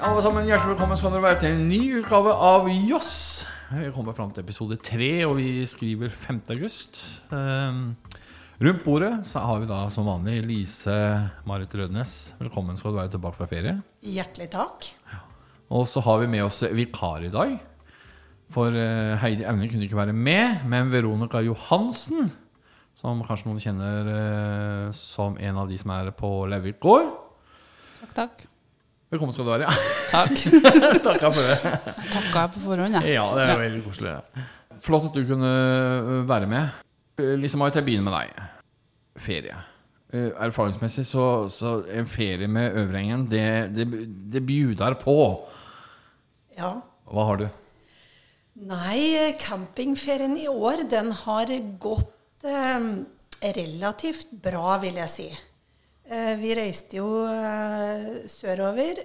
[0.00, 0.46] alle sammen.
[0.48, 3.14] Hjertelig velkommen skal dere være til en ny utgave av Joss.
[3.68, 6.38] Vi kommer fram til episode tre, og vi skriver 5.
[6.54, 7.00] august.
[7.28, 7.98] Um,
[8.62, 10.96] rundt bordet så har vi da som vanlig Lise
[11.48, 12.14] Marit Rødnes.
[12.40, 13.76] Velkommen skal du være tilbake fra ferie.
[14.00, 14.88] Hjertelig takk.
[15.70, 17.58] Og så har vi med oss vikar i dag.
[18.50, 22.32] For uh, Heidi Aune kunne ikke være med, men Veronica Johansen,
[22.98, 27.12] som kanskje noen kjenner uh, som en av de som er på Lauvik gård.
[28.00, 28.49] Takk, takk.
[29.10, 29.72] Velkommen skal du være.
[30.06, 30.36] Takk.
[31.06, 31.56] Takka for det.
[32.12, 33.16] Takka jeg på forhånd, jeg.
[33.16, 34.12] Ja, det er veldig koselig.
[34.84, 36.76] Flott at du kunne øh, være med.
[37.18, 38.44] Eh, Lise Marit, jeg begynner med deg.
[39.18, 39.56] Ferie.
[40.14, 43.42] Eh, Erfaringsmessig så, så en ferie med Øvrengen, det,
[43.74, 43.88] det,
[44.30, 45.18] det bjuder på.
[46.54, 46.76] Ja.
[47.10, 47.46] Hva har du?
[48.70, 51.50] Nei, campingferien i år, den har
[51.82, 52.90] gått eh,
[53.58, 55.30] relativt bra, vil jeg si.
[56.10, 58.98] Eh, vi reiste jo eh, sørover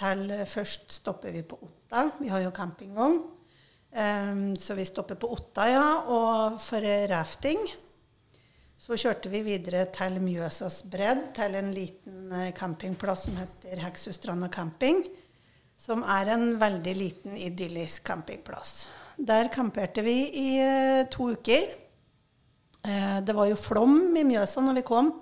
[0.00, 2.08] til Først stopper vi på Otta.
[2.18, 3.20] Vi har jo campingvogn.
[3.92, 5.86] Eh, så vi stopper på Otta, ja.
[6.10, 7.62] Og for rafting
[8.80, 14.48] så kjørte vi videre til Mjøsas bredd, til en liten eh, campingplass som heter Heksustranda
[14.50, 15.04] camping.
[15.80, 18.88] Som er en veldig liten, idyllisk campingplass.
[19.20, 21.74] Der camperte vi i eh, to uker.
[22.82, 25.12] Eh, det var jo flom i Mjøsa når vi kom.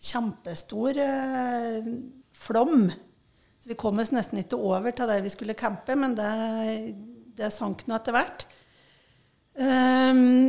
[0.00, 1.88] Kjempestor eh,
[2.32, 2.88] flom.
[3.60, 6.30] Så vi kom oss nesten ikke over til der vi skulle campe, men det,
[7.36, 8.46] det sank nå etter hvert.
[9.60, 10.48] Um,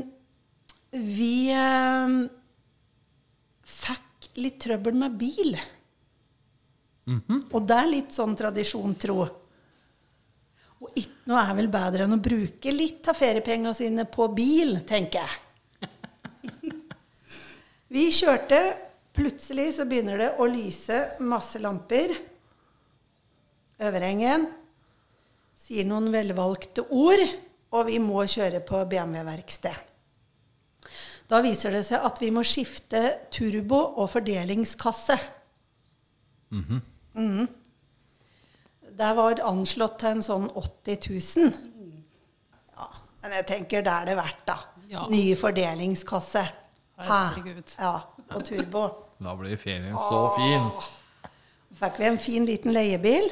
[0.92, 2.16] vi eh,
[3.68, 5.56] fikk litt trøbbel med bil.
[7.52, 9.20] Og det er litt sånn tradisjon, tro.
[10.82, 14.80] Og ikke noe er vel bedre enn å bruke litt av feriepengene sine på bil,
[14.88, 15.90] tenker jeg.
[17.94, 18.62] Vi kjørte.
[19.16, 22.14] Plutselig så begynner det å lyse masse lamper.
[23.82, 24.46] Øverengen
[25.60, 27.24] sier noen velvalgte ord,
[27.72, 29.88] og vi må kjøre på BMW-verksted.
[31.32, 33.02] Da viser det seg at vi må skifte
[33.32, 35.18] turbo og fordelingskasse.
[36.52, 37.48] Mhm.
[38.92, 41.54] Det var anslått til en sånn 80 000.
[42.76, 42.88] Ja,
[43.24, 44.58] men jeg tenker det er det verdt, da.
[44.92, 45.06] Ja.
[45.10, 46.44] Ny fordelingskasse.
[47.08, 47.76] Herregud.
[47.78, 47.94] Ja,
[48.32, 48.84] og turbo.
[49.22, 50.68] Da blir ferien så fin.
[51.82, 53.30] fikk vi en fin liten leiebil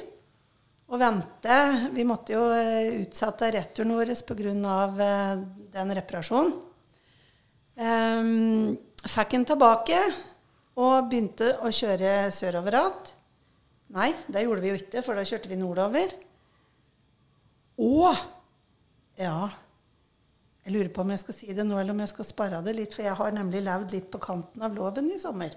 [0.90, 1.59] og vente.
[1.94, 4.53] Vi måtte jo eh, utsette returen vår pga.
[4.97, 6.56] Uh, den reparasjonen.
[7.80, 8.74] Um,
[9.06, 10.00] fikk den tilbake
[10.80, 13.13] og begynte å kjøre sørover igjen.
[13.96, 16.13] Nei, det gjorde vi jo ikke, for da kjørte vi nordover.
[17.80, 18.13] Og
[19.19, 19.50] Ja.
[20.69, 22.75] Jeg lurer på om jeg skal si det nå, eller om jeg skal spare det
[22.78, 25.56] litt, for jeg har nemlig levd litt på kanten av loven i sommer.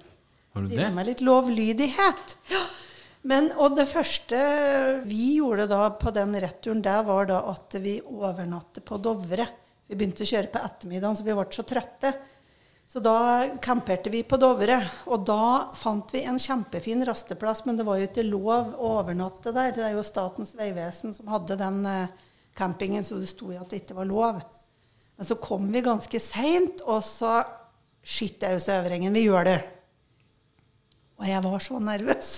[0.54, 0.94] Har du Driver det?
[0.96, 2.32] med litt lovlydighet.
[2.48, 2.60] Ja.
[3.28, 4.38] Men, og det første
[5.04, 9.44] vi gjorde da på den returen, det var da at vi overnattet på Dovre.
[9.84, 12.14] Vi begynte å kjøre på ettermiddagen, så vi ble så trøtte.
[12.88, 13.18] Så da
[13.60, 14.80] camperte vi på Dovre.
[15.12, 19.52] Og da fant vi en kjempefin rasteplass, men det var jo ikke lov å overnatte
[19.52, 19.76] der.
[19.76, 22.18] Det er jo Statens vegvesen som hadde den eh,
[22.56, 24.42] campingen, så det sto jo at det ikke var lov.
[25.22, 27.44] Men så kom vi ganske seint, og så
[28.02, 29.60] Shit, Aus Øvrengen, vi gjør det.
[31.22, 32.32] Og jeg var så nervøs.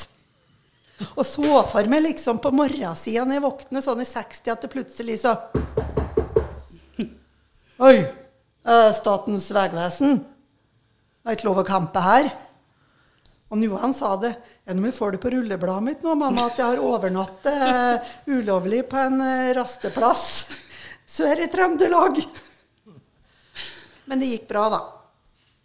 [1.15, 4.73] Og så for meg liksom på morgensida når jeg våkner sånn i 60 at det
[4.77, 5.33] plutselig så
[7.89, 7.97] Oi!
[8.05, 10.21] eh, Statens vegvesen.
[10.21, 12.33] Det er ikke lov å campe her.
[13.49, 14.37] Og Johan sa det.
[14.69, 19.07] Jeg får det på rullebladet mitt nå, mamma, at jeg har overnattet eh, ulovlig på
[19.09, 20.27] en eh, rasteplass
[21.09, 22.27] sør i Trøndelag.
[24.11, 24.83] Men det gikk bra, da.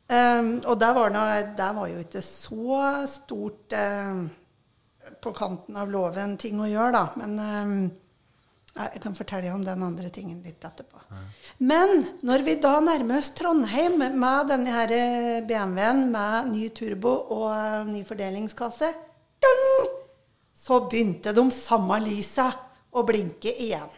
[0.09, 4.22] Um, og der var, noe, der var jo ikke så stort eh,
[5.22, 7.03] på kanten av loven ting å gjøre, da.
[7.22, 7.75] Men um,
[8.79, 11.01] jeg kan fortelle om den andre tingen litt etterpå.
[11.68, 17.15] Men når vi da nærmer oss Trondheim med denne her eh, BMW-en med ny turbo
[17.36, 18.91] og eh, ny fordelingskasse,
[19.44, 19.89] dun,
[20.56, 22.51] så begynte de samme lysa
[22.89, 23.89] å blinke igjen.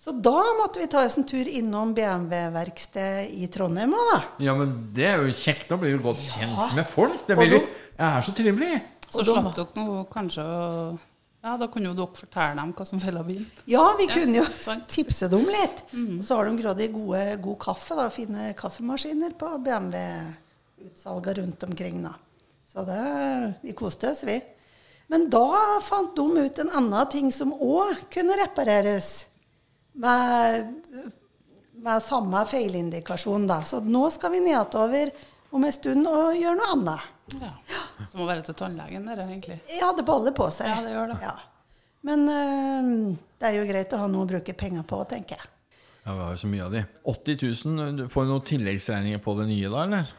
[0.00, 4.20] Så da måtte vi ta oss en tur innom BMW-verkstedet i Trondheim òg, da.
[4.40, 5.66] Ja, men det er jo kjekt.
[5.68, 6.70] Da blir du godt kjent Ja.
[6.74, 7.26] med folk.
[7.28, 7.58] Det blir, de,
[8.00, 8.80] er så trivelig.
[9.10, 10.98] Så slapp dere nå kanskje å
[11.42, 13.46] Ja, da kunne jo dere fortelle dem hva som feila bilen.
[13.66, 14.88] Ja, vi Ja, kunne jo sant.
[14.96, 15.84] tipse dem litt.
[15.92, 22.02] Og så har de grådig gode, god kaffe, da, fine kaffemaskiner på BMW-utsalgene rundt omkring.
[22.02, 22.14] da.
[22.72, 24.40] Så det, vi koste oss, vi.
[25.08, 29.26] Men da fant de ut en annen ting som òg kunne repareres
[29.92, 30.70] med,
[31.82, 33.46] med samme feilindikasjon.
[33.50, 33.62] da.
[33.64, 35.12] Så nå skal vi nedover
[35.50, 37.08] om en stund og gjøre noe annet.
[37.40, 37.54] Ja.
[38.10, 39.60] Som å være til tannlegen, dere, egentlig.
[39.78, 40.70] Ja, det baller på seg.
[40.70, 41.20] Ja, det gjør det.
[41.24, 41.36] Ja.
[42.06, 45.50] Men øh, det er jo greit å ha noe å bruke penger på, tenker jeg.
[46.00, 46.84] Ja, vi har jo så mye av de.
[47.12, 50.14] 80 000, du får noen tilleggsregninger på det nye da, eller?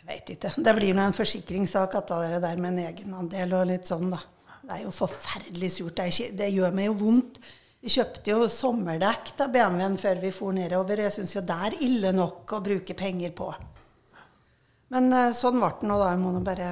[0.00, 0.52] Jeg veit ikke.
[0.64, 4.22] Det blir nå en forsikringssak at det der med en egenandel og litt sånn, da.
[4.64, 5.92] Det er jo forferdelig surt.
[5.96, 7.40] Det, er ikke, det gjør meg jo vondt.
[7.84, 11.02] Vi kjøpte jo sommerdekk av BMW-en før vi for nedover.
[11.04, 13.50] Jeg syns jo det er ille nok å bruke penger på.
[14.94, 16.06] Men eh, sånn ble det nå, da.
[16.14, 16.68] Jeg må nå bare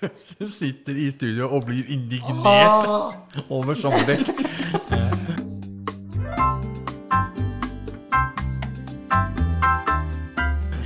[0.40, 3.12] Du sitter i studio og blir indignert Ah,
[3.52, 4.32] over sommerdekk.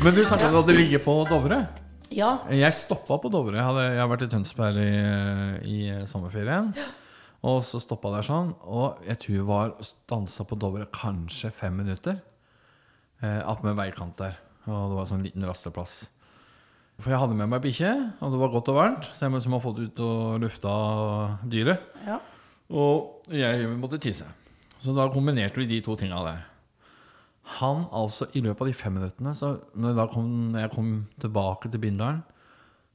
[0.03, 1.61] Men du snakket om at det ligger på Dovre.
[2.11, 2.41] Ja.
[2.51, 3.63] Jeg stoppa på Dovre.
[3.63, 4.91] Jeg, har vært i Tønsberg i,
[5.63, 5.79] i
[6.11, 6.75] sommerferien.
[7.43, 8.53] Og så stoppa der sånn.
[8.63, 12.21] Og jeg tror jeg var stansa på Dovre kanskje fem minutter.
[13.23, 14.37] Eh, Attmed veikant der.
[14.69, 15.97] Og det var sånn liten rasteplass.
[17.03, 17.91] For jeg hadde med meg bikkje,
[18.23, 19.09] og det var godt og varmt.
[19.11, 20.75] Så jeg måtte ha fått ut og lufta
[21.51, 21.91] dyret.
[22.07, 22.21] ja.
[22.73, 24.25] Og jeg måtte tisse.
[24.81, 26.39] Så da kombinerte vi de to tinga der.
[27.59, 30.91] Han altså, i løpet av de fem minuttene Så når jeg, kom, når jeg kom
[31.21, 32.23] tilbake til binderen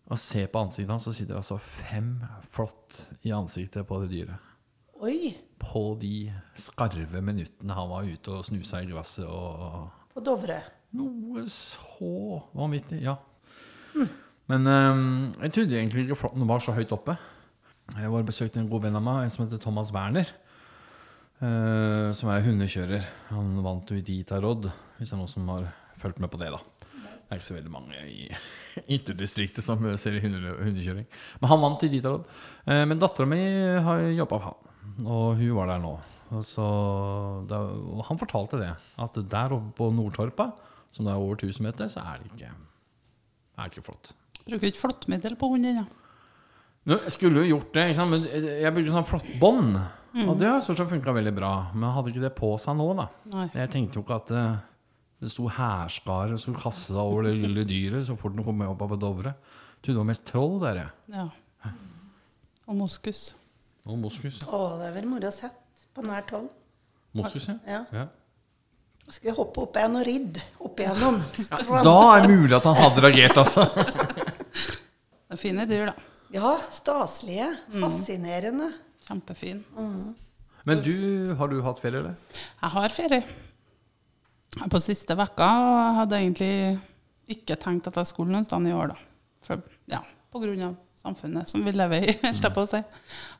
[0.07, 2.11] og ser på ansiktet hans, så sitter det altså fem
[2.47, 4.53] flått i ansiktet på det dyret.
[5.03, 5.35] Oi.
[5.61, 10.61] På de skarve minuttene han var ute og snusa i glasset og På Dovre.
[10.97, 13.01] Noe så vanvittig.
[13.03, 13.17] Ja.
[14.47, 15.03] Men um,
[15.43, 17.17] jeg trodde egentlig ikke flåtten var så høyt oppe.
[17.97, 20.31] Jeg var besøkte en god venn av meg, en som heter Thomas Werner.
[21.37, 23.05] Uh, som er hundekjører.
[23.35, 25.69] Han vant jo i Ditarod, hvis det er noen som har
[26.01, 26.49] fulgt med på det.
[26.55, 26.76] da
[27.27, 28.27] Det er ikke så veldig mange i
[28.95, 31.07] ytterdistriktet som ser hundekjøring.
[31.41, 32.23] Men han vant i Ditarod.
[32.63, 33.41] Eh, men dattera mi
[33.83, 35.97] har jobba for han, og hun var der nå.
[36.43, 36.63] Så,
[37.47, 37.59] det,
[38.07, 40.49] han fortalte det, at der oppe på Nordtorpa,
[40.91, 42.51] som det er over 1000 meter, så er det ikke,
[43.59, 44.11] er ikke flott.
[44.47, 45.87] Bruker ikke flåttmiddel på hunden, ja.
[46.87, 49.79] Jeg skulle jo gjort det, men jeg bruker sånn flåttbånd.
[50.23, 51.51] Og det har stort sett funka veldig bra.
[51.75, 53.07] Men hadde ikke det på seg nå, da.
[53.33, 53.47] Nei.
[53.53, 54.61] Jeg tenkte jo ikke at eh,
[55.21, 58.83] det sto hærskare som kastet seg over det lille dyret så fort den kom opp
[58.85, 59.33] av Dovre.
[59.33, 61.17] Du, trodde det var mest troll der, jeg.
[61.17, 61.27] ja.
[62.67, 63.21] Og moskus.
[63.87, 64.41] Og moskus.
[64.41, 64.47] ja.
[64.51, 66.49] Å, det er vel moro sett på nært hold.
[67.15, 67.55] Moskus, ja.
[67.65, 67.81] Ja.
[67.95, 68.07] ja.
[69.07, 71.21] Skulle hoppe opp igjen og ridd opp igjennom.
[71.87, 73.63] Da er det mulig at han hadde reagert, altså.
[73.71, 76.11] Det er fine dyr, da.
[76.35, 77.47] Ja, staselige.
[77.71, 78.73] Fascinerende.
[79.07, 79.63] Kjempefin.
[80.67, 80.95] Men du,
[81.39, 82.17] har du hatt ferie, eller?
[82.35, 83.23] Jeg har ferie.
[84.71, 85.47] På siste vekka
[86.01, 86.51] hadde jeg egentlig
[87.37, 88.99] ikke tenkt at jeg skulle noen sted i år, da.
[89.47, 90.01] For, ja,
[90.33, 92.81] på grunn av samfunnet som vi lever i, helt jeg på å si.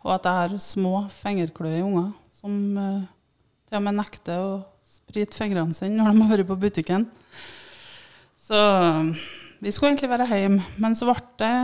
[0.06, 3.06] Og at jeg har små fingerkløe unger som eh,
[3.68, 4.52] til og med nekter å
[4.88, 7.08] sprite fingrene sine når de har vært på butikken.
[8.40, 8.60] Så
[9.60, 11.56] vi skulle egentlig være hjemme, men så ble det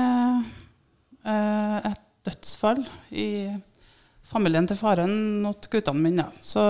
[1.29, 3.29] eh, et dødsfall i
[4.27, 6.27] familien til faren og guttene mine.
[6.41, 6.63] Så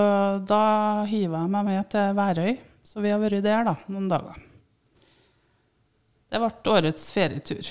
[0.46, 0.62] da
[1.08, 2.54] hiver jeg meg med til Værøy.
[2.94, 4.36] Så vi har vært der da, noen dager.
[6.30, 7.66] Det ble årets ferietur.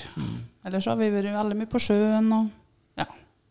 [0.68, 2.28] Ellers har vi vært veldig mye på sjøen.
[2.36, 3.06] og ja,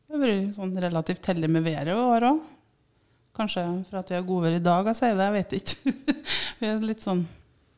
[0.05, 2.43] Vi har vært sånn relativt heldige med været i år òg.
[3.33, 5.25] Kanskje for at vi har godvær i dag, jeg sier det.
[5.25, 5.95] Jeg vet ikke.
[6.61, 7.25] vi er litt sånn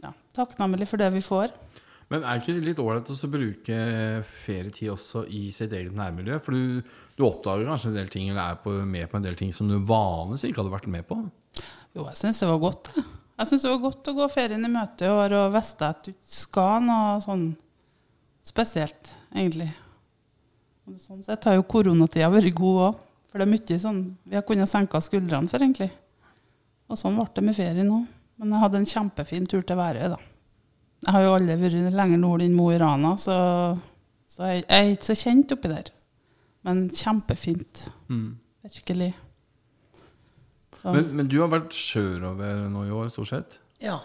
[0.04, 1.56] ja, takknemlige for det vi får.
[2.12, 3.78] Men er ikke det litt ålreit å bruke
[4.44, 6.42] ferietid også i sitt eget nærmiljø?
[6.44, 9.40] For du, du oppdager kanskje en del ting, eller er på, med på en del
[9.40, 11.24] ting som du vanligvis ikke hadde vært med på?
[11.96, 12.92] Jo, jeg syns det var godt.
[12.92, 13.08] jeg.
[13.36, 16.06] Jeg syns det var godt å gå ferien i møte i år og vite at
[16.06, 17.50] du ikke skal noe sånn
[18.46, 19.72] spesielt, egentlig.
[20.86, 23.01] Og sånn sett har jo koronatida vært god òg.
[23.27, 25.89] For det er mye sånn vi har kunnet senke skuldrene for, egentlig.
[26.88, 28.06] Og sånn ble det med ferien òg.
[28.39, 30.22] Men jeg hadde en kjempefin tur til Værøy, da.
[31.06, 33.36] Jeg har jo aldri vært lenger nord enn Mo i Rana, så,
[34.32, 35.92] så jeg, jeg er ikke så kjent oppi der.
[36.65, 37.86] Men kjempefint.
[38.65, 39.12] Virkelig.
[40.94, 43.60] Men, men du har vært sjørøver nå i år, stort sett?
[43.82, 44.00] Ja.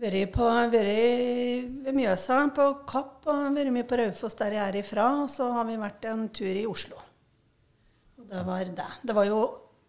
[0.00, 4.78] Vært på- vært ved Mjøsa, på Kapp, og vært mye på Raufoss, der jeg er
[4.82, 5.08] ifra.
[5.24, 6.96] Og så har vi vært en tur i Oslo.
[8.20, 8.86] Og det var det.
[9.04, 9.40] Det var jo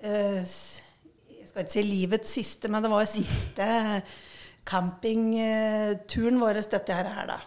[0.01, 3.69] eh, Jeg skal ikke si livets siste, men det var siste
[4.65, 7.39] campingturen vår dette her, da.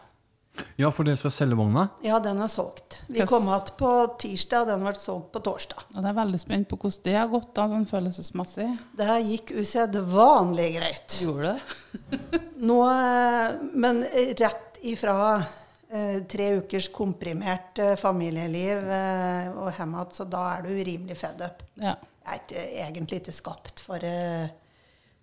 [0.78, 1.88] Ja, for dere skal selge vogna?
[2.04, 3.00] Ja, den er solgt.
[3.10, 3.90] Vi kom igjen på
[4.22, 5.82] tirsdag, og den ble solgt på torsdag.
[5.94, 8.68] Og det er veldig spent på hvordan det har gått, da, sånn følelsesmessig.
[8.98, 11.18] Det her gikk usedvanlig greit.
[11.22, 12.40] Gjorde det?
[12.68, 14.02] Nå, eh, men
[14.40, 20.66] rett ifra eh, tre ukers komprimert eh, familieliv eh, og hjem igjen, så da er
[20.66, 21.64] du rimelig fed up.
[21.82, 21.96] Ja.
[22.24, 24.46] Jeg er ikke, egentlig ikke skapt for eh,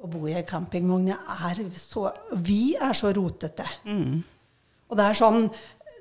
[0.01, 1.11] å bo i en campingvogn.
[1.13, 1.63] Er
[2.41, 3.65] vi er så rotete.
[4.91, 5.45] Og det er sånn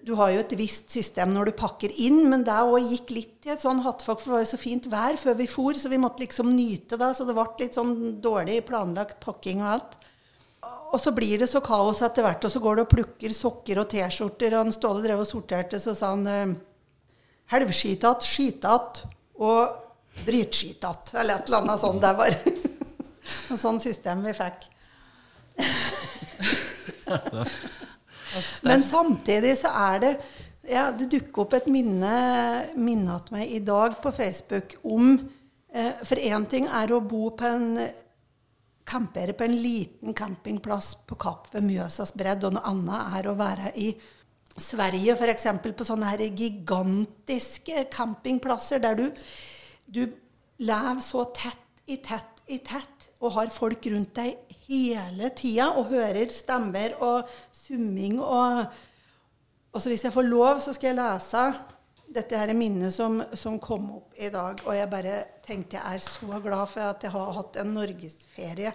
[0.00, 3.46] du har jo et visst system når du pakker inn, men det òg gikk litt
[3.46, 5.90] i et sånn hattefakk, for det var jo så fint vær før vi for, så
[5.92, 7.10] vi måtte liksom nyte det.
[7.16, 9.98] Så det ble litt sånn dårlig planlagt pakking og alt.
[10.90, 13.82] Og så blir det så kaos etter hvert, og så går det og plukker sokker
[13.82, 14.56] og T-skjorter.
[14.58, 16.56] Og Ståle drev og sorterte, så sa han eh,
[17.52, 19.04] helvskitat, skytat
[19.36, 21.14] og dritskitat.
[21.20, 22.02] Eller et eller annet sånt.
[22.02, 22.40] Det var
[23.52, 24.66] noe sånn system vi fikk.
[28.66, 30.12] Men samtidig så er det
[30.68, 32.12] ja, Det dukker opp et minne
[32.78, 35.14] minne til meg i dag på Facebook om
[35.72, 37.66] eh, For én ting er å bo på en
[38.90, 43.36] campere på en liten campingplass på Kapp ved Mjøsas bredd, og noe annet er å
[43.38, 43.92] være i
[44.60, 45.46] Sverige, f.eks.
[45.62, 49.04] på sånne her gigantiske campingplasser der du,
[49.86, 50.02] du
[50.58, 55.90] lever så tett i tett i tett og har folk rundt deg hele tida og
[55.92, 57.30] hører stemmer og
[57.70, 58.64] summing og
[59.70, 61.40] Og så hvis jeg får lov, så skal jeg lese
[62.10, 64.58] dette her minnet som, som kom opp i dag.
[64.66, 68.72] Og jeg bare tenkte jeg er så glad for at jeg har hatt en norgesferie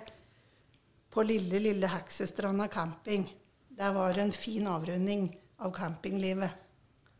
[1.11, 3.27] på lille, lille Heksestranda camping.
[3.75, 5.27] Det var en fin avrunding
[5.59, 6.63] av campinglivet.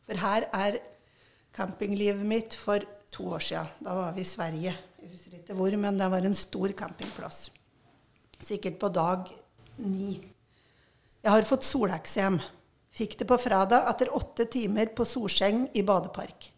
[0.08, 0.80] For her er
[1.56, 2.80] campinglivet mitt for
[3.12, 3.74] to år siden.
[3.84, 4.76] Da var vi i Sverige.
[5.02, 7.50] Jeg husker ikke hvor, men det var en stor campingplass.
[8.40, 9.28] Sikkert på dag
[9.84, 10.35] ni.
[11.26, 12.36] Jeg har fått soleksem.
[12.94, 16.52] Fikk det på fredag etter åtte timer på solseng i badepark.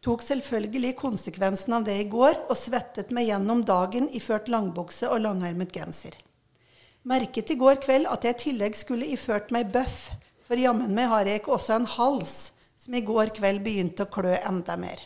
[0.00, 5.20] Tok selvfølgelig konsekvensen av det i går og svettet meg gjennom dagen iført langbukse og
[5.26, 6.16] langermet genser.
[7.04, 10.08] Merket i går kveld at jeg i tillegg skulle iført meg bøff,
[10.48, 12.34] for jammen meg har jeg ikke også en hals
[12.80, 15.04] som i går kveld begynte å klø enda mer.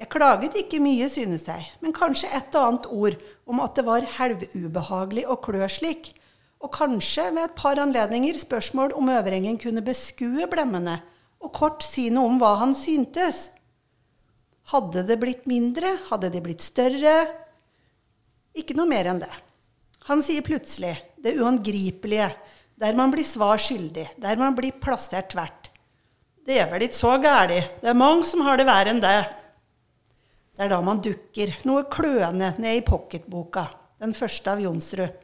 [0.00, 3.84] Jeg klaget ikke mye, synes jeg, men kanskje et og annet ord om at det
[3.84, 6.14] var helvubehagelig å klø slik,
[6.62, 11.00] og kanskje ved et par anledninger spørsmål om Øvrengen kunne beskue blemmene
[11.42, 13.48] og kort si noe om hva han syntes.
[14.70, 15.96] Hadde det blitt mindre?
[16.06, 17.16] Hadde de blitt større?
[18.54, 19.32] Ikke noe mer enn det.
[20.06, 22.30] Han sier plutselig det uangripelige,
[22.78, 25.70] der man blir svar skyldig, der man blir plassert tvert.
[26.46, 27.60] Det er vel ikke så gæli.
[27.82, 29.18] Det er mange som har det verre enn det.
[30.52, 33.66] Det er da man dukker, noe kløende, ned i pocketboka,
[34.02, 35.14] den første av Jonsrud,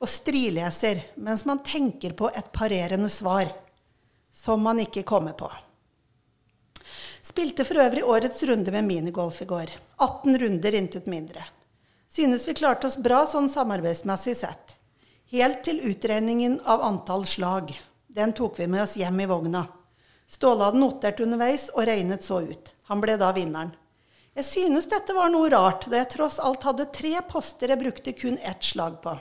[0.00, 3.48] og strileser mens man tenker på et parerende svar,
[4.32, 5.50] som man ikke kommer på.
[7.24, 9.70] Spilte for øvrig årets runde med minigolf i går.
[9.96, 11.44] 18 runder, intet mindre.
[12.08, 14.74] Synes vi klarte oss bra sånn samarbeidsmessig sett.
[15.32, 17.72] Helt til utregningen av antall slag.
[18.06, 19.64] Den tok vi med oss hjem i vogna.
[20.30, 22.70] Ståle hadde notert underveis, og regnet så ut.
[22.90, 23.72] Han ble da vinneren.
[24.34, 28.14] Jeg synes dette var noe rart, da jeg tross alt hadde tre poster jeg brukte
[28.18, 29.14] kun ett slag på.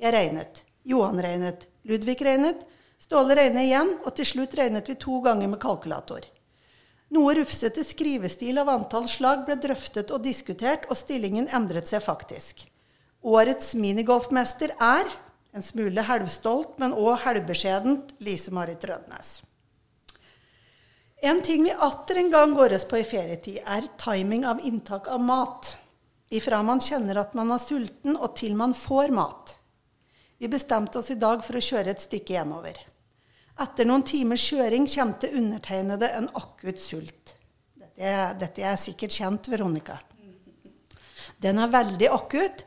[0.00, 0.62] Jeg regnet.
[0.88, 1.66] Johan regnet.
[1.84, 2.62] Ludvig regnet.
[3.00, 6.24] Ståle regnet igjen, og til slutt regnet vi to ganger med kalkulator.
[7.10, 12.64] Noe rufsete skrivestil av antall slag ble drøftet og diskutert, og stillingen endret seg faktisk.
[13.20, 15.10] Årets minigolfmester er,
[15.52, 19.40] en smule halvstolt, men òg halvbeskjedent, Lise-Marit Rødnes.
[21.20, 25.10] En ting vi atter en gang går oss på i ferietid, er timing av inntak
[25.10, 25.74] av mat.
[26.32, 29.56] Ifra man kjenner at man er sulten, og til man får mat.
[30.40, 32.78] Vi bestemte oss i dag for å kjøre et stykke hjemover.
[33.60, 37.34] Etter noen timers kjøring kjente undertegnede en akutt sult.
[37.76, 39.98] Dette er, dette er sikkert kjent, Veronica.
[41.44, 42.64] Den er veldig akutt,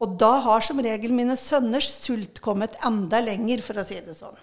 [0.00, 4.16] og da har som regel mine sønners sult kommet enda lenger, for å si det
[4.16, 4.40] sånn.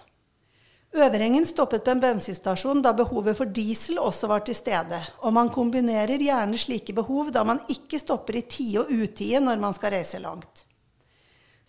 [0.94, 5.50] Øverengen stoppet på en bensinstasjon da behovet for diesel også var til stede, og man
[5.50, 9.98] kombinerer gjerne slike behov da man ikke stopper i tide og utide når man skal
[9.98, 10.68] reise langt.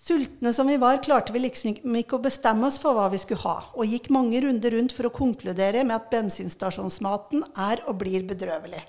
[0.02, 3.44] Sultne som vi var, klarte vi liksom ikke å bestemme oss for hva vi skulle
[3.44, 8.26] ha, og gikk mange runder rundt for å konkludere med at bensinstasjonsmaten er og blir
[8.26, 8.82] bedrøvelig.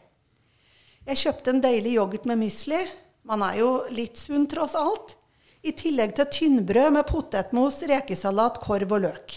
[1.05, 2.81] Jeg kjøpte en deilig yoghurt med musli.
[3.29, 5.19] Man er jo litt sunn tross alt.
[5.61, 9.37] I tillegg til tynnbrød med potetmos, rekesalat, korv og løk.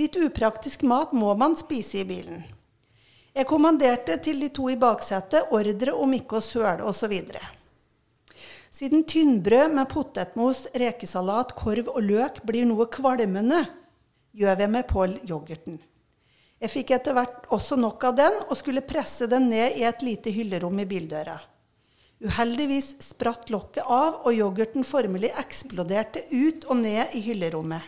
[0.00, 2.40] Litt upraktisk mat må man spise i bilen.
[3.36, 7.18] Jeg kommanderte til de to i baksetet ordre om ikke å søle osv.
[8.70, 13.64] Siden tynnbrød med potetmos, rekesalat, korv og løk blir noe kvalmende,
[14.32, 15.80] gjør vi med på yoghurten.
[16.60, 20.04] Jeg fikk etter hvert også nok av den, og skulle presse den ned i et
[20.04, 21.38] lite hyllerom i bildøra.
[22.20, 27.80] Uheldigvis spratt lokket av, og yoghurten formelig eksploderte ut og ned i hyllerommet.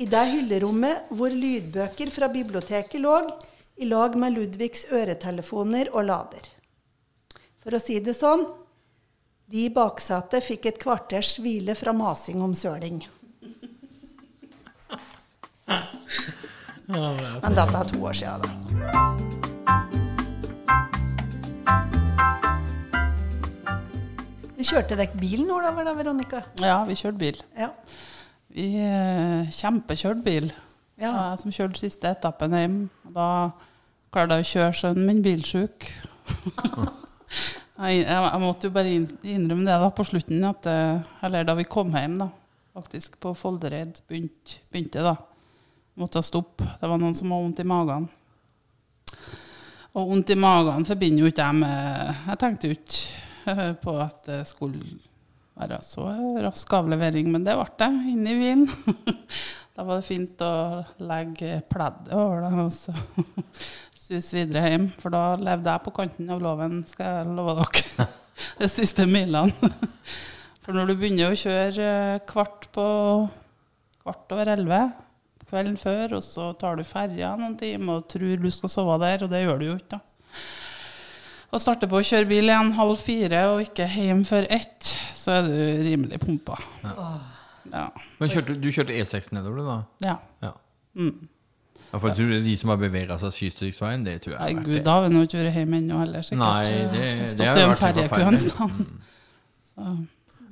[0.00, 3.20] I det hyllerommet hvor lydbøker fra biblioteket lå,
[3.76, 6.48] i lag med Ludvigs øretelefoner og lader.
[7.60, 8.46] For å si det sånn,
[9.46, 13.04] de i baksetet fikk et kvarters hvile fra masing om søling.
[16.86, 18.50] Men dette er to år siden, da.
[24.56, 26.42] Vi kjørte dere bil nå, da, var det, Veronica?
[26.62, 27.40] Ja, vi kjørte bil.
[27.58, 27.70] Ja.
[28.56, 30.50] Vi eh, kjempekjørte bil.
[30.96, 31.12] Ja.
[31.12, 32.78] Jeg som kjørte siste etappen hjem.
[33.14, 33.28] Da
[34.14, 35.90] klarte jeg å kjøre sønnen min bilsjuk.
[37.76, 41.66] jeg, jeg, måtte jo bare innrømme det da på slutten, at, eh, eller da vi
[41.68, 42.30] kom hjem, da.
[42.76, 45.14] Faktisk på Foldereid begynte, begynte da.
[45.96, 46.66] Måtte stoppe.
[46.80, 48.08] Det var noen som hadde vondt i magen.
[49.96, 54.18] Og vondt i magen forbinder jo ikke jeg med Jeg tenkte jo ikke på at
[54.28, 54.98] det skulle
[55.56, 56.04] være så
[56.44, 58.66] rask avlevering, men det ble det inni bilen.
[59.76, 60.52] da var det fint å
[61.00, 62.92] legge pleddet over det og så
[64.06, 64.86] suse videre hjem.
[65.02, 68.06] For da levde jeg på kanten av loven, skal jeg love dere.
[68.60, 69.72] De siste milene.
[70.62, 72.86] For når du begynner å kjøre eh, kvart på
[74.02, 74.80] kvart over elleve
[75.46, 79.22] kvelden før, og så tar du ferja noen timer og tror du skal sove der,
[79.22, 79.98] og det gjør du jo ikke.
[79.98, 80.00] da.
[81.54, 85.36] Og starter på å kjøre bil igjen halv fire og ikke hjem før ett, så
[85.38, 86.58] er du rimelig pumpa.
[86.82, 87.86] Ja.
[88.18, 89.78] Men kjørte, du kjørte E6 nedover, du, da?
[90.10, 90.16] ja.
[90.42, 90.52] Ja.
[90.98, 91.28] Mm.
[91.96, 94.56] Ja for jeg tror det er de som har bevega seg kystryksveien, det tror jeg
[94.58, 96.42] Nei, gud, da har vi nå ikke vært hjemme ennå heller, sikkert.
[96.42, 97.06] Nei, det,
[97.38, 98.40] det har i vært forferdelig.
[98.42, 100.02] stund.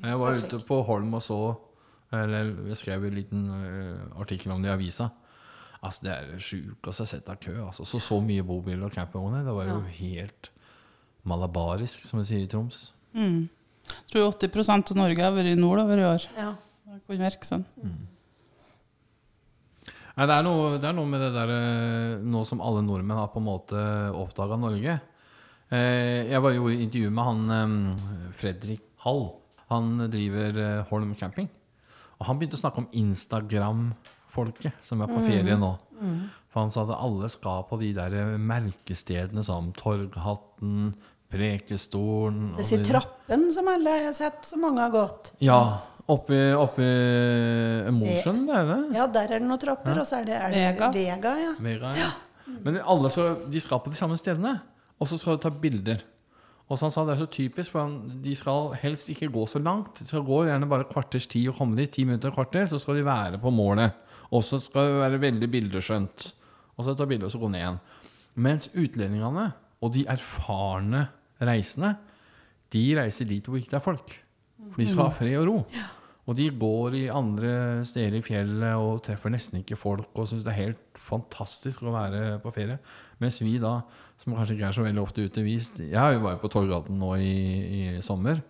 [0.05, 1.39] Jeg var ute på Holm og så
[2.15, 5.09] Eller jeg skrev en liten uh, artikkel om det i avisa.
[5.83, 7.55] Altså Det er det sjukeste jeg har sett av kø.
[7.67, 7.85] Altså.
[7.85, 9.43] Så så mye bobiler og campingvogner.
[9.45, 10.51] Det var jo helt
[11.27, 12.95] malabarisk, som vi sier i Troms.
[13.13, 13.49] mm.
[13.85, 16.25] Jeg tror 80% av Norge har vært i nord over i år.
[16.39, 16.55] Ja.
[16.87, 17.67] Det kunne virke sånn.
[20.17, 21.63] Nei, det er, noe, det er noe med det der ø,
[22.23, 23.81] Nå som alle nordmenn har på en måte
[24.15, 25.01] oppdaga Norge.
[25.75, 27.95] Eh, Jeg var jo i intervju med han
[28.39, 29.25] Fredrik Hall.
[29.73, 31.49] Han driver Holm camping.
[32.21, 35.73] Og han begynte å snakke om Instagram-folket som er på ferie nå.
[36.53, 40.95] For han sa at alle skal på de der merkestedene som Torghatten,
[41.35, 45.33] Prekestolen Det de- trappen som alle har sett, så mange har gått.
[45.43, 45.81] Ja.
[46.05, 46.87] Oppi, oppi
[47.97, 48.81] Mosjøen, det er det?
[48.93, 50.89] Ja, der er det noen trapper, og så er det, er det Vega.
[50.93, 51.37] Vega.
[51.41, 51.53] ja.
[51.65, 52.11] Vega, ja.
[52.65, 54.59] Men alle skal, de skal på de samme stedene,
[55.01, 56.05] og så skal du ta bilder.
[56.69, 59.61] Og så han sa det er så typisk, for de skal helst ikke gå så
[59.61, 59.99] langt.
[60.01, 61.93] De skal gå gjerne bare kvarters tid og komme dit.
[61.93, 63.93] Ti minutter og kvarter, så skal de være på målet.
[64.33, 66.25] Og så skal det være veldig bildeskjønt.
[66.75, 67.81] Og så ta bilde og så gå ned igjen.
[68.45, 69.51] Mens utlendingene
[69.85, 71.05] og de erfarne
[71.45, 71.93] reisende,
[72.73, 74.15] de reiser dit hvor ikke det er folk.
[74.77, 75.59] De skal ha fred og ro.
[76.25, 80.47] Og de går i andre steder i fjellet og treffer nesten ikke folk og syns
[80.47, 82.79] det er helt fantastisk å være på ferie.
[83.21, 83.77] Mens vi da,
[84.21, 87.13] som kanskje ikke er så veldig ofte ute vist Jeg var jo på Torghatten nå
[87.21, 87.35] i,
[87.77, 88.41] i sommer.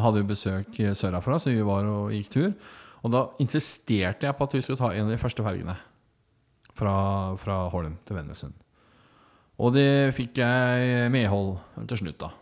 [0.00, 2.52] Hadde jo besøk sørafra, så vi var og gikk tur.
[3.02, 5.78] Og da insisterte jeg på at vi skulle ta en av de første fergene
[6.76, 6.94] fra,
[7.40, 8.54] fra Holm til Vennesund.
[9.62, 11.56] Og det fikk jeg medhold
[11.88, 12.32] til slutt, da.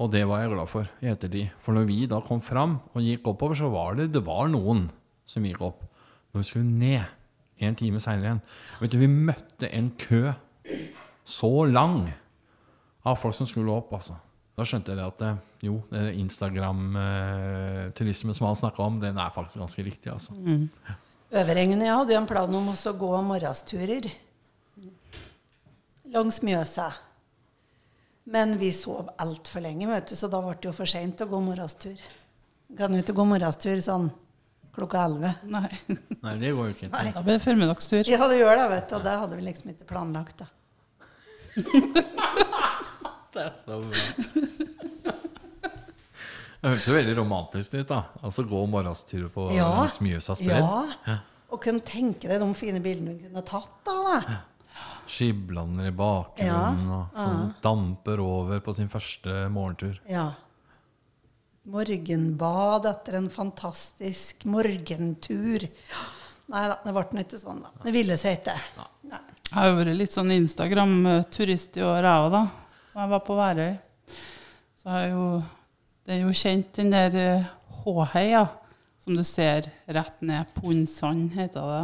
[0.00, 1.46] Og det var jeg glad for i ettertid.
[1.60, 4.80] For når vi da kom fram og gikk oppover, så var det, det var noen
[5.28, 5.80] som gikk opp.
[6.32, 7.02] Når vi skulle ned
[7.60, 8.40] en time seinere igjen
[8.80, 10.32] Vet du, Vi møtte en kø
[11.26, 12.12] så lang
[13.06, 14.14] av folk som skulle opp, altså.
[14.56, 15.74] Da skjønte jeg det at eh, jo,
[16.20, 20.30] Instagram-turisme som han snakka om, den er faktisk ganske riktig, altså.
[21.30, 24.04] Øverengen jeg hadde jo en plan om også å gå morgensturer
[26.10, 26.88] langs Mjøsa.
[28.30, 31.26] Men vi sov altfor lenge, vet du, så da ble det jo for seint å
[31.30, 31.98] gå morgenstur.
[32.78, 34.06] Kan jo ikke gå morgenstur sånn
[34.76, 35.32] klokka elleve.
[35.50, 35.66] Nei.
[36.22, 36.90] Nei, det går jo ikke.
[36.92, 37.08] Nei.
[37.16, 38.04] Da blir det formiddagstur.
[38.06, 40.44] Ja, det gjør det, vet du, og det hadde vi liksom ikke planlagt.
[40.44, 40.50] da.
[43.30, 43.98] Det er så bra.
[46.60, 48.00] Det høres jo veldig romantisk ut, da.
[48.26, 49.68] Altså gå morgenstur på Ja.
[49.78, 50.66] langs Mjøsas bredd.
[51.06, 51.14] Ja.
[51.50, 53.94] Og kunne tenke deg de fine bildene vi kunne tatt da.
[54.06, 54.38] da.
[55.10, 59.98] Skiblander i bakgrunnen, og som damper over på sin første morgentur.
[60.10, 60.28] Ja.
[61.70, 65.66] Morgenbad etter en fantastisk morgentur.
[66.50, 67.70] Nei da, det ble nå ikke sånn, da.
[67.84, 68.56] Det ville seg ikke.
[69.10, 69.20] Nei.
[69.50, 72.42] Jeg har jo vært litt sånn Instagram-turist i år, jeg òg, da.
[72.94, 73.72] Da jeg var på Værøy.
[74.78, 75.24] Så har jeg jo
[76.06, 77.48] Det er jo kjent den der eh,
[77.82, 78.44] Håheia,
[78.98, 80.48] som du ser rett ned.
[80.56, 81.82] Pundsand heter det.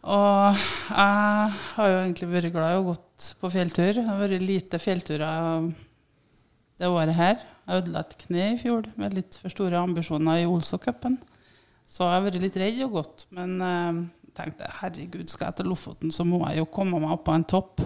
[0.00, 0.56] Og
[0.88, 3.92] jeg har jo egentlig vært glad i å gått på fjelltur.
[3.98, 5.66] Det har vært lite fjellturer
[6.80, 7.42] det året her.
[7.66, 11.18] Jeg ødela et kne i fjor med litt for store ambisjoner i Olsø-cupen.
[11.90, 13.26] Så jeg har vært litt redd og gått.
[13.36, 14.00] Men eh,
[14.38, 17.46] tenkte herregud, skal jeg til Lofoten, så må jeg jo komme meg opp på en
[17.52, 17.84] topp.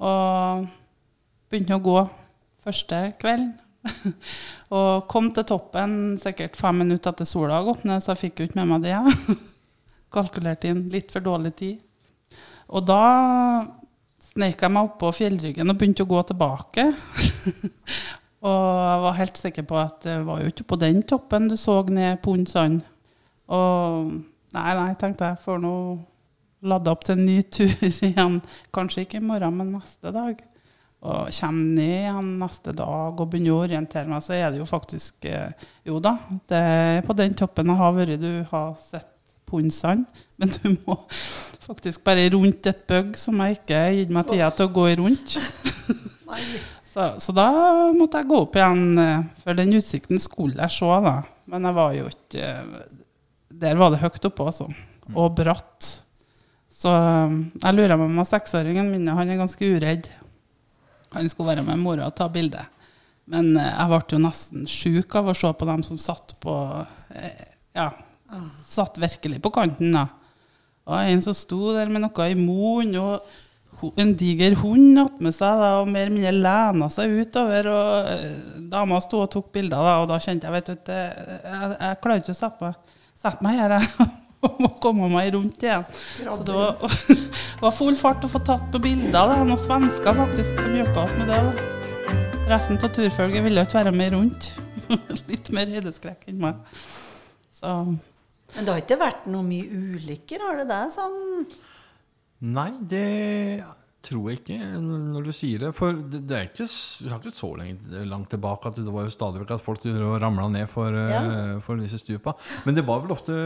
[0.00, 0.66] Og
[1.50, 1.98] begynte å gå
[2.64, 3.54] første kvelden.
[4.76, 8.42] og kom til toppen sikkert fem minutter etter sola har gått ned, så jeg fikk
[8.42, 9.38] jo ikke med meg det.
[10.12, 11.78] kalkulert inn litt for dårlig tid.
[12.70, 13.02] Og da
[14.30, 16.86] snek jeg meg opp på fjellryggen og begynte å gå tilbake.
[18.46, 21.56] og jeg var helt sikker på at det var jo ikke på den toppen du
[21.58, 22.84] så ned Pund sand.
[23.50, 24.12] Og
[24.54, 25.74] nei, nei, tenkte jeg, får nå
[26.70, 27.72] lade opp til en ny tur
[28.10, 28.38] igjen.
[28.74, 30.38] Kanskje ikke i morgen, men neste dag.
[31.00, 34.66] Og kommer ned igjen neste dag og begynner å orientere meg, så er det jo
[34.68, 35.54] faktisk eh,
[35.88, 36.18] Jo da,
[36.50, 38.20] det er på den toppen har vært.
[38.20, 39.08] Du har sett
[39.50, 40.06] Pundsand,
[40.40, 40.96] men du må
[41.66, 44.86] faktisk bare rundt et bøgg som jeg ikke har gitt meg tida til å gå
[45.02, 45.40] rundt.
[46.90, 47.46] Så, så da
[47.94, 51.20] måtte jeg gå opp igjen, eh, for den utsikten skulle jeg se, da.
[51.50, 52.80] Men jeg var jo ikke eh,
[53.60, 54.66] Der var det høyt oppe, altså.
[55.14, 55.90] Og bratt.
[56.74, 60.10] Så eh, jeg lurer meg om seksåringen min, han er ganske uredd.
[61.14, 62.64] Han skulle være med mora og ta bilde.
[63.30, 66.54] Men jeg ble jo nesten sjuk av å se på dem som satt på
[67.76, 67.92] Ja,
[68.64, 70.06] satt virkelig på kanten, da.
[70.90, 75.60] Og en som sto der med noe i munnen, og en diger hund attmed seg,
[75.60, 77.68] da, og mer eller mindre lena seg utover.
[77.72, 78.40] Og eh,
[78.72, 82.24] dama sto og tok bilder, da, og da kjente jeg vet du, jeg, jeg klarer
[82.24, 84.10] ikke å sette meg, sette meg her, jeg.
[84.40, 85.84] Og må komme meg rundt igjen.
[86.24, 86.80] Så det var,
[87.64, 89.34] var full fart å få tatt noen bilder.
[89.34, 91.40] Det noen svensker faktisk som hjelpa oss med det.
[91.44, 91.80] da.
[92.50, 94.48] Resten av turfølget ville ikke være med rundt.
[95.30, 96.80] Litt mer høydeskrekk enn meg.
[97.54, 97.76] Så
[98.56, 100.80] Men det har ikke vært noe mye ulykker, har det det?
[100.96, 101.46] Sånn
[102.40, 103.64] Nei, det
[104.00, 105.70] tror jeg ikke når du sier det.
[105.76, 109.04] For det, det er ikke, det er ikke så lenge, langt tilbake at det var
[109.04, 111.58] jo stadig vekk at folk ramla ned for, eh, Ja.
[111.60, 112.32] for disse stupa.
[112.64, 113.36] Men det var vel ofte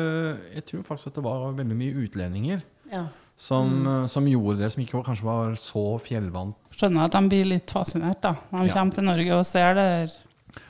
[0.54, 2.62] Jeg tror faktisk at det var veldig mye utlendinger
[2.92, 3.08] Ja.
[3.34, 4.08] som, mm.
[4.08, 6.54] som gjorde det, som ikke var, kanskje var så fjellvant.
[6.70, 8.36] skjønner at de blir litt fascinert da.
[8.52, 8.74] Når de Ja.
[8.74, 10.12] kommer til Norge og ser det.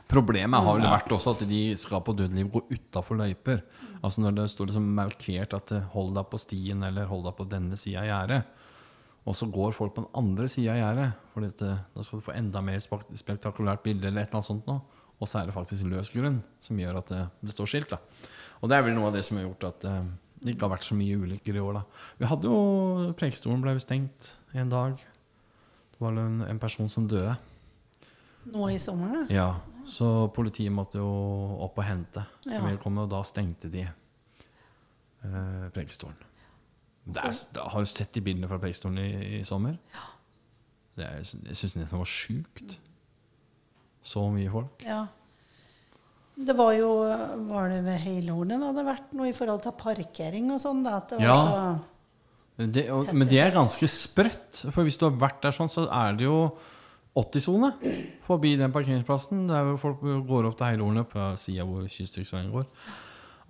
[0.08, 0.96] Problemet har vel Ja.
[0.96, 3.62] vært også at de skal på dødeliv gå utafor løyper.
[4.04, 7.36] Altså når det står liksom markert at eh, 'hold deg på stien' eller 'hold deg
[7.38, 8.44] på denne sida av gjerdet'.
[9.24, 12.36] Og så går folk på den andre sida av gjerdet, for da skal du få
[12.36, 14.06] enda mer spektakulært bilde.
[14.06, 14.82] eller et eller annet sånt nå.
[15.20, 17.90] Og så er det faktisk løs grunn som gjør at det, det står skilt.
[17.90, 17.98] da.
[18.60, 20.04] Og det er vel noe av det som har gjort at eh,
[20.44, 21.80] det ikke har vært så mye ulykker i år.
[21.80, 21.82] da.
[22.18, 25.00] Vi hadde jo Preikestolen ble stengt en dag.
[25.94, 27.36] Det var en, en person som døde.
[28.52, 29.24] Nå i sommer, da.
[29.32, 29.48] Ja,
[29.86, 31.08] så politiet måtte jo
[31.64, 32.60] opp og hente Ja.
[32.62, 33.82] og da stengte de
[35.24, 36.16] eh, Preikestolen.
[37.04, 39.76] Det har du sett de bildene fra Preikestolen i, i sommer.
[40.96, 42.76] Det er, jeg syns nesten det var sjukt.
[44.04, 44.84] Så mye folk.
[44.84, 45.06] Ja.
[46.34, 46.88] Det var jo
[47.48, 50.80] Var det ved Heilhornet det hadde vært noe i forhold til parkering og sånn?
[50.90, 51.36] At det var Ja.
[52.56, 54.64] så Det, og, men det er ganske sprøtt.
[54.72, 56.56] For hvis du har vært der sånn, så er det jo
[57.14, 57.70] 80-sone
[58.26, 59.46] forbi den parkeringsplassen.
[59.50, 62.68] Der hvor folk går opp til Heilhornet på sida hvor Kystryksveien går.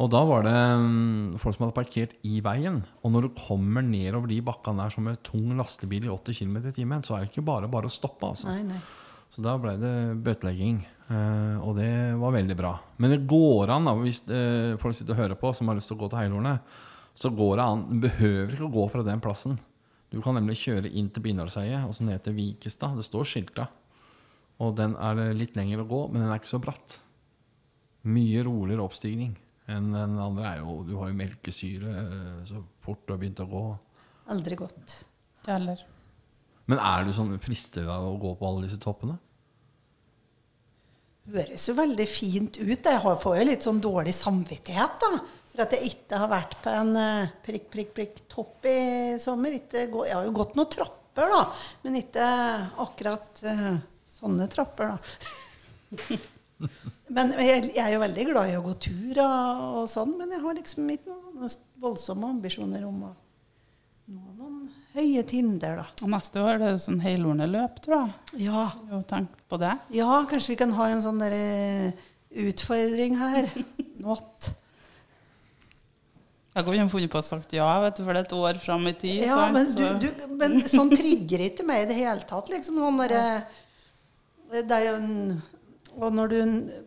[0.02, 2.80] Og da var det mm, folk som hadde parkert i veien.
[3.06, 6.56] Og når du kommer nedover de bakkene der som en tung lastebil i 80 km
[6.64, 8.26] i timen, så er det ikke bare bare å stoppe.
[8.26, 8.50] altså.
[8.50, 8.80] Nei, nei.
[9.30, 10.82] Så da ble det bøtelegging.
[11.04, 12.72] Uh, og det var veldig bra.
[13.02, 15.90] Men det går an, da, hvis uh, folk sitter og hører på som har lyst
[15.90, 16.74] til å gå til Heilhornet,
[17.14, 17.86] så går det an.
[17.90, 19.58] Du behøver ikke å gå fra den plassen.
[20.14, 22.94] Du kan nemlig kjøre inn til Bindalsheiet og så ned til Vikestad.
[22.98, 23.66] Det står skilta.
[24.62, 27.00] Og den er det litt lenger å gå, men den er ikke så bratt.
[28.06, 29.32] Mye roligere oppstigning
[29.72, 30.52] enn den andre.
[30.52, 33.64] er jo, Du har jo melkesyre eh, så fort du har begynt å gå.
[34.30, 34.96] Aldri gått.
[35.40, 35.84] Ikke heller.
[36.70, 39.18] Men er du sånn frister deg å gå på alle disse toppene?
[41.34, 42.86] Høres jo veldig fint ut.
[42.86, 45.24] Jeg får jo litt sånn dårlig samvittighet, da.
[45.54, 48.78] For at jeg ikke har vært på en eh, prikk, prikk, prikk topp i
[49.22, 49.54] sommer.
[49.54, 51.42] Ikke gå, jeg har jo gått noen trapper, da.
[51.84, 52.28] Men ikke
[52.82, 53.76] akkurat uh,
[54.10, 56.18] sånne trapper, da.
[57.14, 60.34] men jeg, jeg er jo veldig glad i å gå tur og, og sånn, men
[60.34, 63.12] jeg har liksom ikke noen voldsomme ambisjoner om å
[64.10, 64.58] nå noen
[64.96, 65.86] høye tinder, da.
[66.02, 68.42] Og neste år er det sånn heilhorneløp, tror jeg.
[68.48, 68.66] Ja.
[68.90, 69.72] Jo tenk på det.
[69.94, 71.94] Ja, kanskje vi kan ha en sånn derre
[72.44, 73.48] utfordring her.
[74.04, 74.50] Not.
[76.54, 78.84] Jeg kunne funnet på å sagt ja, vet du, for det er et år fram
[78.86, 79.24] i tid.
[79.24, 79.56] Ja, sant?
[79.56, 82.48] men, Så- du, du, men sånn trigger ikke meg i det hele tatt.
[82.52, 83.42] Liksom sånn der,
[84.54, 85.42] Det er jo en
[85.98, 86.38] Og når du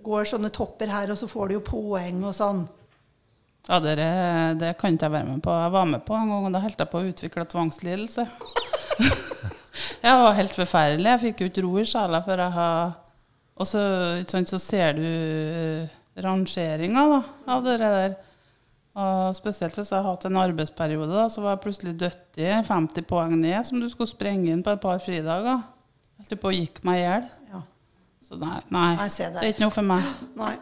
[0.04, 2.66] går sånne topper her, og så får du jo poeng og sånn.
[3.68, 3.96] Ja, det,
[4.60, 5.52] det kan ikke jeg være med på.
[5.52, 8.26] Jeg var med på en gang, og da holdt jeg på å utvikle tvangslidelse.
[10.04, 11.10] det var helt forferdelig.
[11.14, 12.96] Jeg fikk jo ikke ro i sjela før jeg har
[13.58, 13.82] Og så,
[14.30, 15.88] sant, så ser du eh,
[16.24, 17.22] rangeringa da,
[17.56, 18.16] av det der.
[18.98, 22.48] Og spesielt hvis jeg har hatt en arbeidsperiode, da, så var jeg plutselig dødt i
[22.66, 25.60] 50 poeng ned, som du skulle sprenge inn på et par fridager.
[26.18, 27.28] Jeg holdt på å gikk meg i hjel.
[27.52, 27.62] Ja.
[28.26, 30.08] Så nei, nei, Nei, det er ikke noe for meg.
[30.40, 30.56] Nei.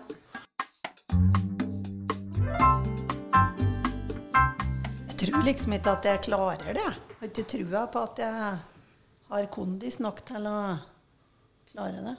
[5.07, 6.83] Jeg tror liksom ikke at jeg klarer det.
[6.83, 8.51] Jeg har ikke trua på at jeg
[9.31, 10.57] har kondis nok til å
[11.71, 12.17] klare det.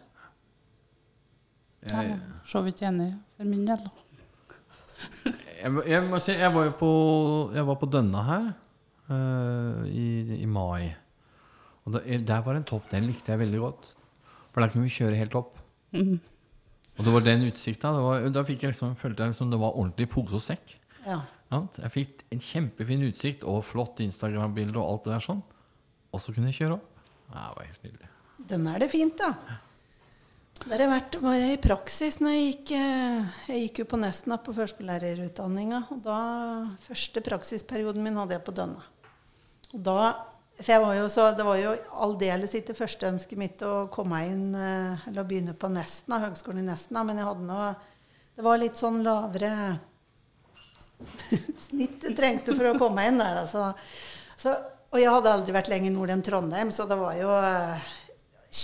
[1.92, 2.16] Jeg,
[2.48, 3.84] Så vidt enig for min del.
[3.84, 3.92] da.
[5.56, 6.92] Jeg, jeg må si, jeg var jo på,
[7.56, 8.46] jeg var på Dønna her
[9.10, 10.06] uh, i,
[10.40, 10.94] i mai.
[11.86, 12.88] Og da, der var en topp.
[12.90, 13.92] Den likte jeg veldig godt.
[14.52, 15.58] For der kunne vi kjøre helt opp.
[16.96, 17.92] Og det var den utsikta.
[18.32, 20.74] Da fikk jeg liksom, følte jeg liksom det var ordentlig pose og sekk.
[21.06, 21.20] Ja.
[21.52, 25.44] Jeg fikk en kjempefin utsikt og flott Instagram-bilde og alt det der sånn.
[26.10, 27.04] Og så kunne jeg kjøre opp.
[27.28, 28.10] Det var helt nydelig.
[28.50, 29.60] Den er det fint, da.
[30.64, 34.38] Der har vært bare i praksis når jeg gikk eh, Jeg gikk jo på Nesna
[34.42, 35.82] på førskolelærerutdanninga.
[35.94, 36.20] Og da
[36.86, 38.82] Første praksisperioden min hadde jeg på Dønna.
[39.76, 39.98] Og da
[40.56, 41.74] For jeg var jo så Det var jo
[42.06, 46.70] aldeles ikke førsteønsket mitt å komme inn eh, Eller å begynne på Nesna, Høgskolen i
[46.70, 47.68] Nesna, men jeg hadde noe
[48.38, 49.52] Det var litt sånn lavere
[51.66, 53.44] snitt du trengte for å komme inn der, da.
[53.44, 53.66] Så,
[54.40, 54.54] så,
[54.88, 57.90] og jeg hadde aldri vært lenger nord enn Trondheim, så det var jo eh,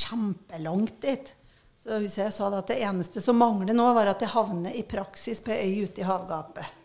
[0.00, 1.34] kjempelangt dit.
[1.82, 4.84] Så husker jeg sa at det eneste som mangler nå, var at jeg havner i
[4.86, 6.78] praksis på ei øy ute i havgapet.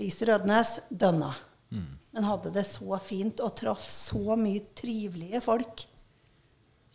[0.00, 1.32] Lise Rødnes, Dønna.
[2.12, 5.84] Men hadde det så fint og traff så mye trivelige folk.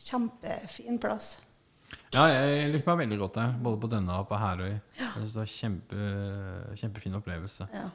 [0.07, 1.35] Kjempefin plass.
[2.13, 3.55] Ja, jeg likte meg veldig godt der.
[3.65, 4.75] Både på denne og på Herøy.
[4.97, 6.09] Jeg synes det var kjempe,
[6.81, 7.69] Kjempefin opplevelse.
[7.73, 7.87] Ja.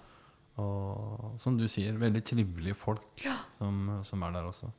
[0.63, 3.27] Og som du sier, veldig trivelige folk
[3.59, 4.71] som, som er der også.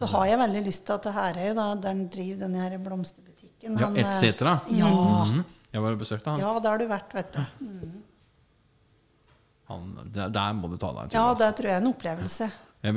[0.00, 2.78] Så har jeg veldig lyst til at til Herøy, da, der han driver denne her
[2.80, 4.40] blomsterbutikken Ja, etc.
[4.40, 4.54] Ja.
[4.64, 5.44] Mm Ja, Mhm.
[5.72, 6.40] Jeg var og besøkte han.
[6.40, 7.40] ja, der har du vært, vet du.
[9.68, 11.14] han der, der må du ta deg en tur.
[11.18, 11.44] Ja, altså.
[11.44, 12.48] det tror jeg er en opplevelse.
[12.82, 12.94] Jeg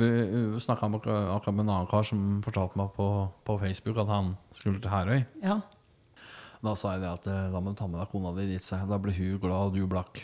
[0.64, 3.06] snakka akkurat med en annen kar som fortalte meg på,
[3.44, 5.24] på Facebook at han skulle til Herøy.
[5.44, 5.60] Ja.
[6.64, 8.68] Da sa jeg det at eh, da må du ta med deg kona di dit.
[8.88, 10.22] Da blir hun glad, og du blakk.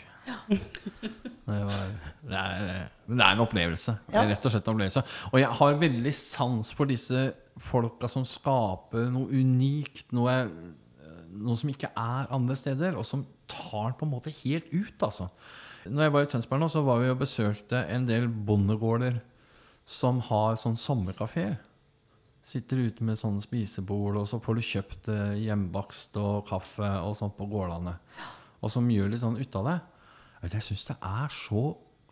[1.51, 1.87] Det, var,
[2.23, 2.67] det, er,
[3.07, 3.95] men det er en opplevelse.
[4.13, 4.23] Ja.
[4.29, 5.03] rett og slett en opplevelse.
[5.31, 7.25] Og jeg har veldig sans for disse
[7.61, 10.35] folka som skaper noe unikt, noe,
[11.31, 14.95] noe som ikke er andre steder, og som tar den på en måte helt ut,
[15.03, 15.27] altså.
[15.89, 19.17] Når jeg var i Tønsberg nå, så var vi og besøkte en del bondegårder
[19.87, 21.57] som har sånn sommerkafeer.
[22.45, 27.17] Sitter ute med sånn spisebord, og så får du kjøpt eh, hjemmebakst og kaffe og
[27.17, 27.95] sånt på gårdene.
[28.61, 29.75] Og som gjør litt sånn ut av det.
[30.41, 31.63] Jeg syns det er så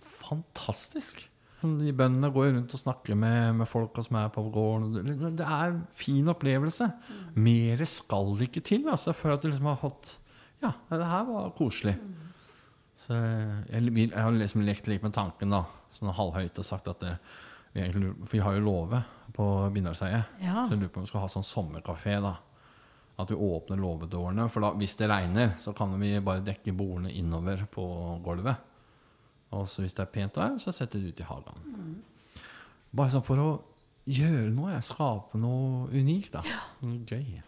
[0.05, 1.25] fantastisk.
[1.59, 4.93] De bøndene går rundt og snakker med, med folka som er på gården.
[4.95, 6.87] Det det er en fin opplevelse.
[7.35, 10.17] Mer skal det ikke til altså, for at du liksom har fått
[10.63, 11.95] Ja, det her var koselig.
[12.99, 15.63] Så jeg, jeg har liksom lekt litt med tanken, da,
[15.95, 17.13] sånn halvhøyt, og sagt at det,
[17.71, 18.99] vi egentlig, For vi har jo låve
[19.35, 20.35] på Bindalseiet.
[20.43, 20.65] Ja.
[20.65, 22.35] Så jeg lurer på om vi skal ha sånn sommerkafé, da.
[23.19, 24.45] At vi åpner låvedårene.
[24.51, 27.83] For da, hvis det regner, så kan vi bare dekke bordene innover på
[28.23, 28.65] gulvet.
[29.55, 31.67] Og så hvis det er pent der, så setter vi det ut i hagen.
[32.95, 33.49] Bare sånn for å
[34.09, 34.73] gjøre noe.
[34.75, 36.43] jeg, Skape noe unikt, da.
[36.47, 36.63] Ja.
[36.81, 37.41] gøy.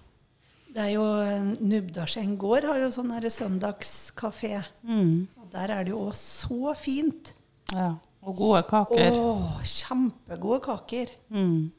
[0.72, 4.62] Det er jo Nubdarseng Nubdalseng gård har jo sånn her søndagskafé.
[4.88, 5.28] Mm.
[5.42, 7.34] Og der er det jo så fint.
[7.74, 7.94] Ja.
[8.22, 9.18] Og gode kaker.
[9.18, 11.12] Å, kjempegode kaker.
[11.34, 11.72] Mm.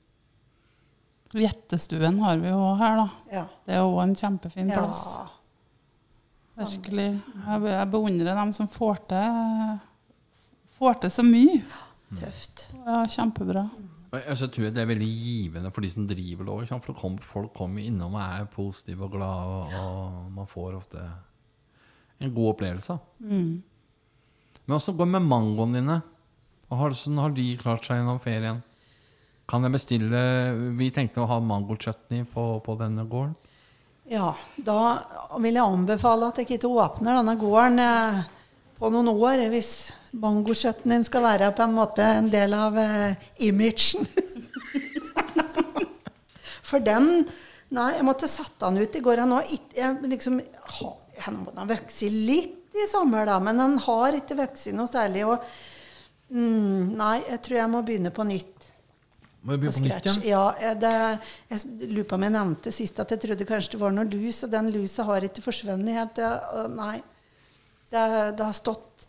[1.33, 3.07] Gjettestuen har vi jo her, da.
[3.33, 3.45] Ja.
[3.65, 4.83] Det er jo en kjempefin ja.
[4.83, 5.07] plass.
[6.59, 7.09] Virkelig.
[7.17, 9.41] Jeg, jeg beundrer dem som får til,
[10.77, 11.63] får til så mye.
[12.21, 12.67] Tøft.
[12.85, 13.65] Ja, kjempebra.
[14.13, 16.73] Jeg tror det er veldig givende for de som driver det òg.
[16.85, 21.05] For folk kommer innom og er positive og glade, og, og man får ofte
[22.21, 22.99] en god opplevelse.
[23.25, 23.63] Mm.
[24.67, 25.97] Men åssen går det med mangoene dine?
[26.69, 28.61] Hvordan sånn, har de klart seg gjennom ferien?
[29.51, 30.21] Kan jeg bestille
[30.79, 33.35] Vi tenkte å ha mangochutney på, på denne gården.
[34.13, 34.79] Ja, da
[35.41, 38.23] vil jeg anbefale at jeg ikke åpner denne gården eh,
[38.81, 44.09] på noen år, hvis mangochutneyen skal være på en måte en del av eh, imagen.
[46.69, 47.25] For den
[47.73, 49.23] Nei, jeg måtte sette den ut i går.
[49.25, 50.43] Har ikke, liksom,
[51.39, 55.23] må ha vokst litt i sommer, da, men den har ikke vokst noe særlig.
[55.25, 55.47] Og,
[56.29, 58.69] mm, nei, jeg tror jeg må begynne på nytt.
[59.43, 60.27] Må du begynne på nytt igjen?
[60.31, 60.93] Ja, eh, det,
[61.51, 64.43] jeg lurer på om jeg nevnte sist at jeg trodde kanskje det var noe lus,
[64.47, 66.23] og den lusa har ikke forsvunnet helt.
[66.77, 67.01] Nei,
[67.93, 68.05] det,
[68.39, 69.09] det har stått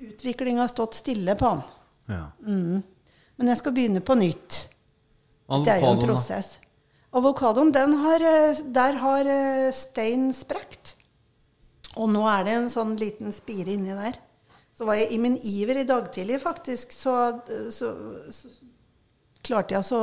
[0.00, 1.58] Utviklinga har stått stille på den.
[2.08, 2.22] Ja.
[2.40, 4.62] Men jeg skal begynne på nytt.
[5.50, 6.54] Det er jo en prosess.
[7.12, 10.94] Avokadoen, har, eh, der har eh, stein sprekt.
[11.98, 14.14] Og nå er det en sånn liten spire inni der.
[14.72, 17.42] Så var jeg i min iver i dag tidlig, faktisk, så,
[17.74, 17.90] så,
[18.30, 18.48] så
[19.46, 20.02] klarte jeg altså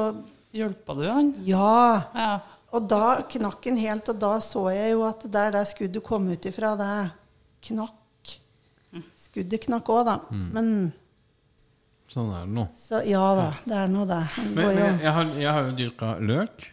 [0.55, 1.33] Hjelpa du han?
[1.45, 2.01] Ja.
[2.15, 2.29] Ja.
[2.75, 6.27] Og da knakk han helt, og da så jeg jo at der der skuddet kom
[6.31, 6.93] ut ifra, det
[7.67, 8.33] knakk.
[9.19, 10.15] Skuddet knakk òg, da.
[10.31, 10.71] Men
[12.07, 12.63] Sånn er det nå.
[12.79, 14.21] Så ja da, det er nå det.
[14.39, 16.67] Men, men jeg, jeg, har, jeg har jo dyrka løk,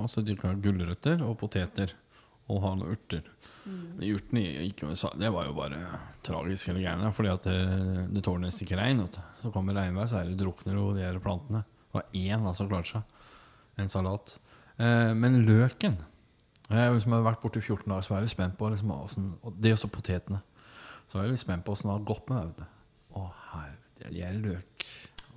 [0.00, 1.92] og så dyrka gulrøtter og poteter.
[2.48, 3.26] Og har noen urter.
[3.68, 3.98] Mm.
[4.08, 5.82] Urtene gikk jo Det var jo bare
[6.24, 7.10] tragisk hele greiene.
[7.12, 7.58] Fordi at det,
[8.14, 9.02] det tåler nesten ikke regn.
[9.42, 11.60] Så kommer regnvær, så er det drukner jo de her plantene.
[11.88, 13.02] Det var én da, som klarte seg.
[13.78, 14.38] En salat.
[14.78, 15.98] Eh, men løken
[16.68, 19.28] Jeg liksom har vært borte i 14 dager, så jeg litt spent på liksom, hvordan,
[19.42, 20.42] og Det er også potetene.
[21.08, 22.66] Så jeg litt spent på åssen det har gått med det.
[23.16, 24.88] Å herre, de er løk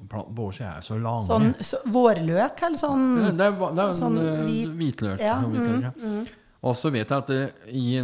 [0.10, 1.28] på oversida er så lange.
[1.30, 5.20] sånn så, vårløk, eller sånn Ja, Det er, det er Sånn sånn, hvit- hvitløk.
[5.22, 6.24] Ja, sånn hvitløk ja.
[6.62, 7.44] Og så vet jeg at det,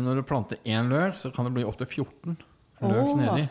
[0.01, 2.37] når du planter én løk, så kan det bli opptil 14
[2.81, 3.47] løk oh, nedi.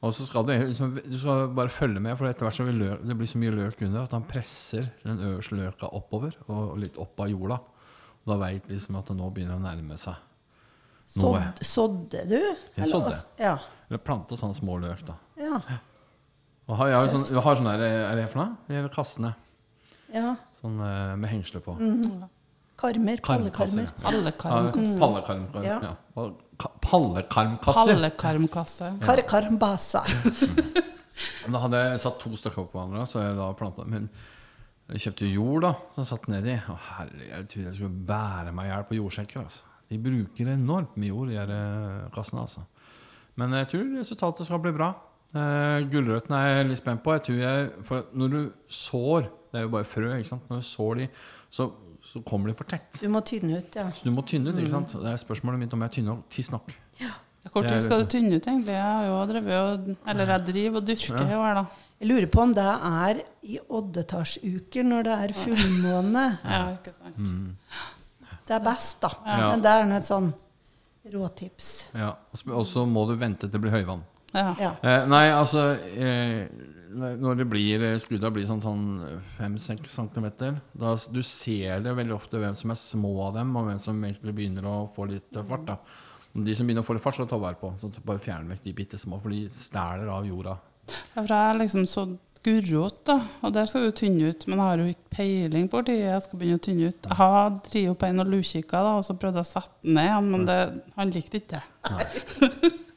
[0.00, 2.78] Og så skal du, liksom, du skal bare følge med, for etter hvert så vil
[2.80, 6.78] løk, det blir så mye løk under at han presser den øverste løka oppover og
[6.80, 7.58] litt opp av jorda.
[8.24, 10.16] Og da veit liksom at det nå begynner å nærme seg
[11.20, 11.42] noe.
[11.60, 12.38] sådd, Sådde du?
[12.78, 13.12] Jeg sådde.
[13.42, 13.58] Ja.
[13.90, 15.18] Eller plante sånne små løk, da.
[15.40, 15.60] Ja.
[16.70, 18.56] Og har, jeg har, sånn, har sånn der, er det for noe?
[18.68, 19.34] Det gjelder kassene.
[20.14, 20.36] ja.
[20.60, 21.76] Sånn eh, med hengsler på.
[22.80, 23.20] Karmer.
[23.24, 23.90] Karmkasser.
[24.02, 24.72] Pallekarmer.
[24.72, 25.66] pallekarmkasse.
[25.66, 25.80] Ja.
[25.84, 26.30] ja.
[26.80, 27.94] Pallekarmkasser.
[27.94, 28.94] Pallekarmkasse.
[29.04, 30.04] Karkarmbasa.
[31.50, 34.06] Da hadde jeg satt to stykker på hverandre, så jeg da planta Men
[34.90, 36.54] jeg kjøpte jo jord, da, som satt nedi.
[36.56, 39.44] Å, herregud, jeg trodde jeg skulle bære meg i hjel på jordsjekker.
[39.44, 39.68] Altså.
[39.90, 42.46] De bruker enormt mye jord, de her eh, kassene.
[42.46, 42.64] Altså.
[43.38, 44.90] Men jeg tror resultatet skal bli bra.
[45.30, 47.14] Eh, gulrøttene er jeg litt spent på.
[47.14, 48.40] Jeg tror jeg, for når du
[48.80, 50.10] sår Det er jo bare frø.
[50.14, 50.50] ikke sant?
[50.50, 51.06] Når du sår de,
[51.50, 51.64] så,
[52.02, 53.00] så kommer de for tett.
[53.00, 53.88] Du må tynne ut, ja.
[53.94, 54.58] Så du må tynne ut.
[54.58, 54.94] ikke sant?
[55.02, 56.72] Det er spørsmålet mitt om jeg tynner tidsnok.
[57.50, 58.74] Hvor tid skal du tynne ut, egentlig?
[58.76, 61.64] Jeg har jo drevet og Eller jeg driver og dyrker jo her da.
[62.00, 66.26] Jeg lurer på om det er i oddetallsuker når det er fullmåne.
[66.54, 67.18] Ja, ikke sant.
[67.18, 67.56] Mm.
[68.48, 69.10] Det er best, da.
[69.26, 69.50] Ja.
[69.50, 70.30] Men det er nå et sånn
[71.12, 71.68] råtips.
[71.96, 72.14] Ja.
[72.52, 74.02] Og så må du vente til det blir høyvann.
[74.32, 74.54] Ja.
[74.60, 74.70] Ja.
[74.82, 75.64] Eh, nei, altså
[75.98, 76.44] eh,
[76.90, 78.84] Når det blir eh, skudda blir sånn, sånn
[79.40, 80.28] 5-6 cm
[80.78, 83.98] da, Du ser det veldig ofte hvem som er små av dem, og hvem som
[84.06, 85.66] egentlig begynner å få litt eh, fart.
[85.66, 85.78] da
[86.46, 87.72] De som begynner å få litt fart, skal du ta vare på.
[87.80, 90.58] Så bare fjern vekk de bitte små, for de stæler av jorda.
[90.90, 92.06] Ja, For jeg er liksom så
[92.44, 93.18] gulrot, da.
[93.44, 94.46] Og der skal du tynne ut.
[94.48, 97.08] Men jeg har jo ikke peiling på når jeg skal begynne å tynne ut.
[97.10, 99.98] Jeg har drevet opp en og lukikka, da, og så prøvde jeg å sette den
[99.98, 100.60] ned igjen, men det,
[100.96, 102.72] han likte ikke det.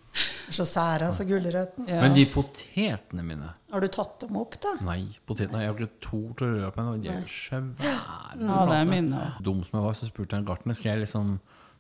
[0.54, 1.88] Så sære, altså gulrøtten.
[1.90, 2.02] Ja.
[2.04, 4.76] Men de potetene mine Har du tatt dem opp, da?
[4.86, 7.00] Nei, potetene jeg har ikke tort å røre på dem.
[7.02, 7.88] De er svære.
[7.88, 9.24] Ja, det er mine.
[9.42, 11.32] Dum som jeg var, så spurte jeg en gartner Skal jeg liksom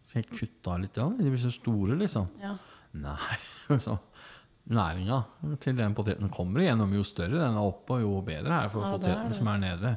[0.04, 0.98] Skal jeg kutte av litt.
[0.98, 2.26] Ja, de blir så store, liksom.
[2.42, 2.56] Ja.
[3.04, 3.38] Nei.
[3.86, 3.98] Så
[4.74, 5.20] næringa
[5.60, 6.92] til den poteten kommer igjennom.
[6.96, 9.36] Jo større den er oppe, jo bedre er det for Ja, poteten det.
[9.38, 9.94] som er nede.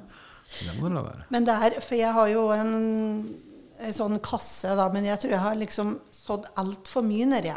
[0.60, 1.24] Det må det la være.
[1.30, 2.74] Men det er For jeg har jo en,
[3.80, 7.54] en sånn kasse, da, men jeg tror jeg har liksom sådd altfor mye nedi.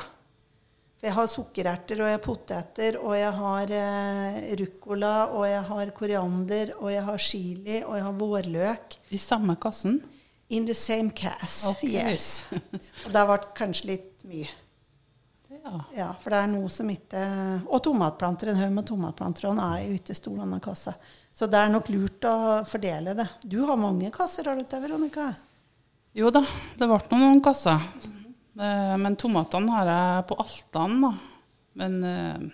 [1.00, 5.62] For jeg har sukkererter, og jeg har poteter, og jeg har eh, ruccola, og jeg
[5.70, 8.98] har koriander, og jeg har chili, og jeg har vårløk.
[9.16, 10.02] I samme kassen.
[10.50, 11.62] In the same cass.
[11.70, 11.94] okay.
[11.94, 12.44] Yes.
[13.06, 14.50] Og det har vært kanskje litt mye.
[15.50, 15.74] Ja.
[15.94, 17.20] Ja, for det er noe som ikke
[17.70, 18.50] Og tomatplanter.
[18.50, 19.46] En haug med tomatplanter.
[19.46, 20.96] Og den er ikke stor, denne kassa.
[21.36, 22.36] Så det er nok lurt å
[22.66, 23.28] fordele det.
[23.46, 25.30] Du har mange kasser, har du ikke, Veronica?
[26.18, 26.42] Jo da,
[26.80, 27.86] det ble noen kasser.
[28.60, 31.13] Eh, Men tomatene har jeg på Altan, da.
[31.80, 32.50] Men eh,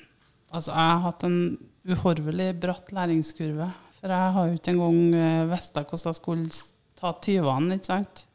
[0.52, 1.40] altså, jeg har hatt en
[1.86, 3.72] uhorvelig bratt læringskurve.
[4.00, 6.62] For jeg har jo ikke engang eh, visst hvordan jeg skulle
[7.00, 8.26] ta tyvene, ikke sant.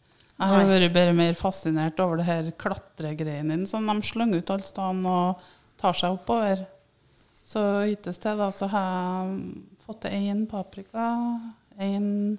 [0.40, 0.68] Jeg har Nei.
[0.72, 5.42] vært bare mer fascinert over det her klatregreiene som de slenger ut alle steder og
[5.80, 6.62] tar seg oppover.
[7.44, 8.87] Så hittil til da så har
[9.26, 11.11] jeg fått til én paprika,
[11.76, 12.38] én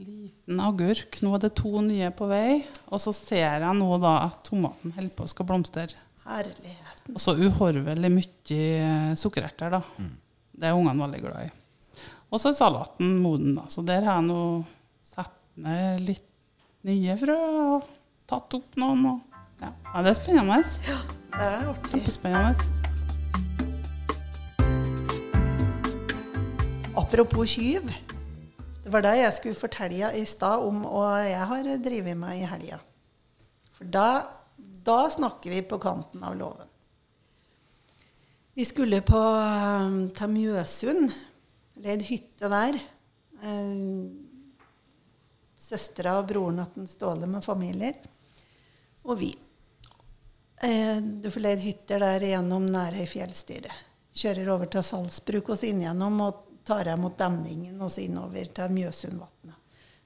[0.00, 1.20] liten agurk.
[1.24, 2.60] Nå er det to nye på vei.
[2.90, 5.86] Og så ser jeg nå da at tomaten holder på å skal blomstre.
[6.26, 7.14] Herligheten.
[7.14, 9.82] Og så uhorvelig mye eh, sukkererter, da.
[10.60, 11.50] Det er ungene veldig glad i.
[12.30, 13.64] Og så er salaten moden, da.
[13.72, 14.42] Så der har jeg nå
[15.02, 16.28] satt ned litt
[16.86, 17.38] nye frø
[17.76, 17.88] og
[18.30, 19.06] tatt opp noen.
[19.10, 19.72] Og, ja.
[19.72, 20.60] ja, det er spennende.
[20.86, 21.90] Ja, Det er artig.
[21.94, 22.54] Kjempespennende.
[27.00, 27.90] Apropos tyv.
[28.90, 32.46] Det var det jeg skulle fortelle i stad om, og jeg har drevet meg i
[32.50, 32.80] helga.
[33.70, 34.06] For da,
[34.58, 36.66] da snakker vi på kanten av låven.
[38.58, 41.14] Vi skulle på um, til Mjøsund,
[41.86, 42.80] leid hytte der.
[43.38, 43.86] Eh,
[45.68, 47.94] Søstera og broren til Ståle med familier.
[49.06, 49.30] Og vi.
[50.66, 53.70] Eh, du får leid hytter der gjennom Nærøy fjellstyre.
[54.10, 58.52] Kjører over til Salzbruk og inn gjennom og tar jeg mot demningen og så innover
[58.54, 59.56] til Mjøsundvatnet.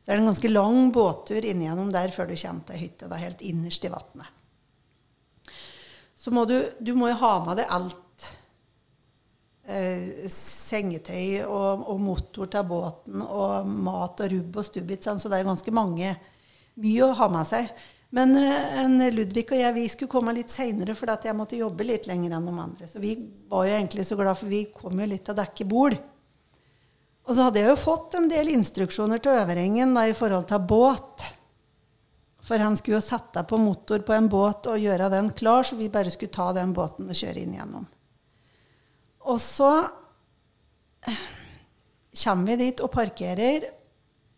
[0.05, 3.09] Så er det en ganske lang båttur inn gjennom der før du kommer til hytta.
[3.09, 4.41] Det er helt innerst i vannet.
[6.25, 8.29] Så må du, du må jo ha med deg alt
[9.69, 14.95] eh, sengetøy og, og motor til båten og mat og rubb og stubb.
[14.97, 15.17] ikke?
[15.21, 16.15] Så det er ganske mange
[16.81, 17.73] mye å ha med seg.
[18.15, 22.09] Men eh, Ludvig og jeg vi skulle komme litt seinere for jeg måtte jobbe litt
[22.11, 22.89] lenger enn de andre.
[22.89, 23.17] Så vi
[23.51, 25.97] var jo egentlig så glad, for vi kom jo litt til å dekke bord.
[27.25, 30.67] Og så hadde jeg jo fått en del instruksjoner til Øverengen da, i forhold til
[30.69, 31.25] båt.
[32.45, 35.79] For han skulle jo sette på motor på en båt og gjøre den klar, så
[35.79, 37.87] vi bare skulle ta den båten og kjøre inn gjennom.
[39.25, 39.71] Og så
[41.09, 41.23] eh,
[42.21, 43.71] kommer vi dit og parkerer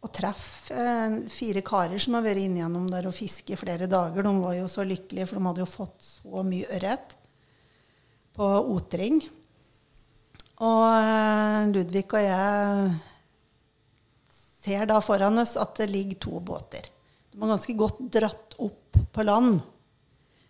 [0.06, 3.90] og treffer eh, fire karer som har vært inn gjennom der og fisket i flere
[3.90, 4.22] dager.
[4.22, 7.16] De var jo så lykkelige, for de hadde jo fått så mye ørret
[8.36, 9.24] på otring.
[10.64, 12.92] Og eh, Ludvig og jeg
[14.64, 16.88] ser da foran oss at det ligger to båter.
[17.30, 19.60] De var ganske godt dratt opp på land.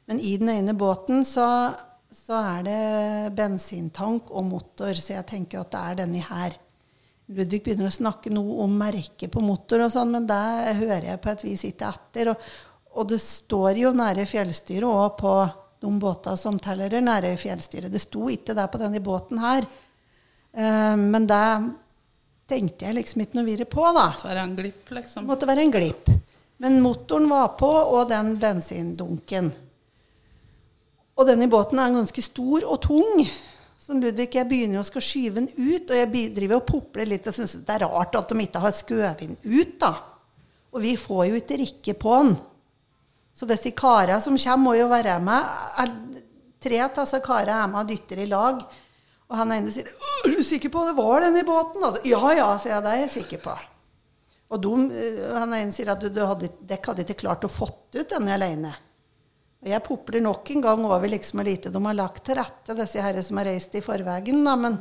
[0.07, 1.75] Men i den ene båten så,
[2.15, 6.55] så er det bensintank og motor, så jeg tenker at det er denne her.
[7.27, 11.23] Ludvig begynner å snakke noe om merket på motor, og sånn, men det hører jeg
[11.25, 12.31] på et vis ikke etter.
[12.31, 12.51] Og,
[12.95, 15.33] og det står jo nære fjellstyret òg på
[15.83, 17.91] de båtene som teller nære fjellstyret.
[17.93, 19.67] Det sto ikke der på denne båten her.
[20.57, 21.47] Eh, men det
[22.49, 24.09] tenkte jeg liksom ikke noe videre på, da.
[24.15, 25.29] Måtte være en glipp, liksom.
[25.29, 26.11] måtte være en glipp.
[26.63, 29.51] Men motoren var på, og den bensindunken.
[31.17, 33.23] Og denne båten er ganske stor og tung.
[33.81, 37.29] Så Ludvig, jeg begynner å skal skyve den ut, og jeg driver og popler litt.
[37.29, 39.93] Jeg syns det er rart at de ikke har skjøvet den ut, da.
[40.73, 42.35] Og vi får jo ikke rikke på den.
[43.37, 46.17] Så disse karene som kommer, må jo være med.
[46.65, 48.65] Tre av disse karene er med og dytter i lag.
[49.27, 52.33] Og han ene sier 'Er du sikker på det var den i båten?' Altså, 'Ja
[52.35, 52.83] ja', sier jeg.
[52.83, 53.59] 'Det er jeg sikker på'.
[54.51, 57.99] Og de, eh, han ene sier at du, hadde, dere hadde ikke klart å fått
[57.99, 58.75] ut denne alene.
[59.63, 62.77] Og jeg popler nok en gang over liksom hvor lite de har lagt til rette,
[62.79, 64.45] disse herre som har reist i forveien.
[64.47, 64.55] Da.
[64.55, 64.79] Men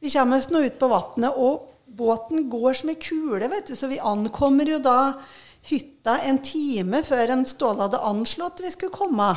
[0.00, 3.76] vi kommer oss nå ut på vannet, og båten går som ei kule, vet du.
[3.76, 5.20] Så vi ankommer jo da
[5.68, 9.30] hytta en time før en Ståle hadde anslått vi skulle komme.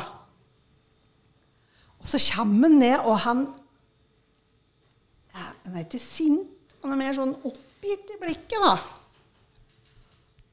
[1.98, 3.46] Og så kommer han ned, og han
[5.38, 8.76] Han er ikke sint, han er mer sånn oppgitt i blikket, da.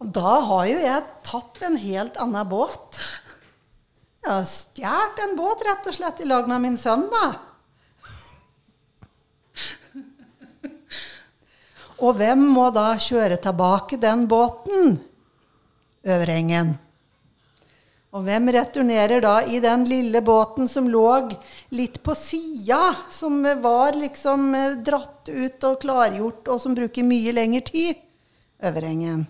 [0.03, 2.99] Og da har jo jeg tatt en helt annen båt.
[4.25, 7.27] Jeg har stjålet en båt rett og slett i lag med min sønn, da.
[12.03, 14.97] Og hvem må da kjøre tilbake den båten?
[16.05, 16.75] Øvrengen.
[18.15, 21.07] Og hvem returnerer da i den lille båten som lå
[21.75, 27.33] litt på sida, som var liksom eh, dratt ut og klargjort, og som bruker mye
[27.35, 27.99] lengre tid?
[28.63, 29.25] Øverengen.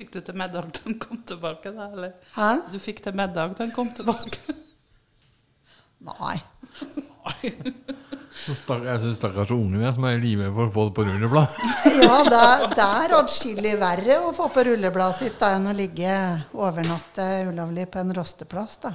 [0.00, 1.90] Fikk du til middag da han kom tilbake, da?
[1.92, 2.16] Eller?
[2.32, 2.50] Hæ?
[2.72, 4.56] Du fikk til middag da han kom tilbake?
[6.08, 6.38] Nei.
[8.40, 11.58] Så stakk, jeg syns stakkars ungene som er livredde for å få det på rulleblad.
[12.00, 12.44] Ja, det,
[12.78, 16.14] det er atskillig verre å få på rullebladet sitt da, enn å ligge
[16.56, 18.80] overnatte ulovlig på en rosteplass.
[18.86, 18.94] da.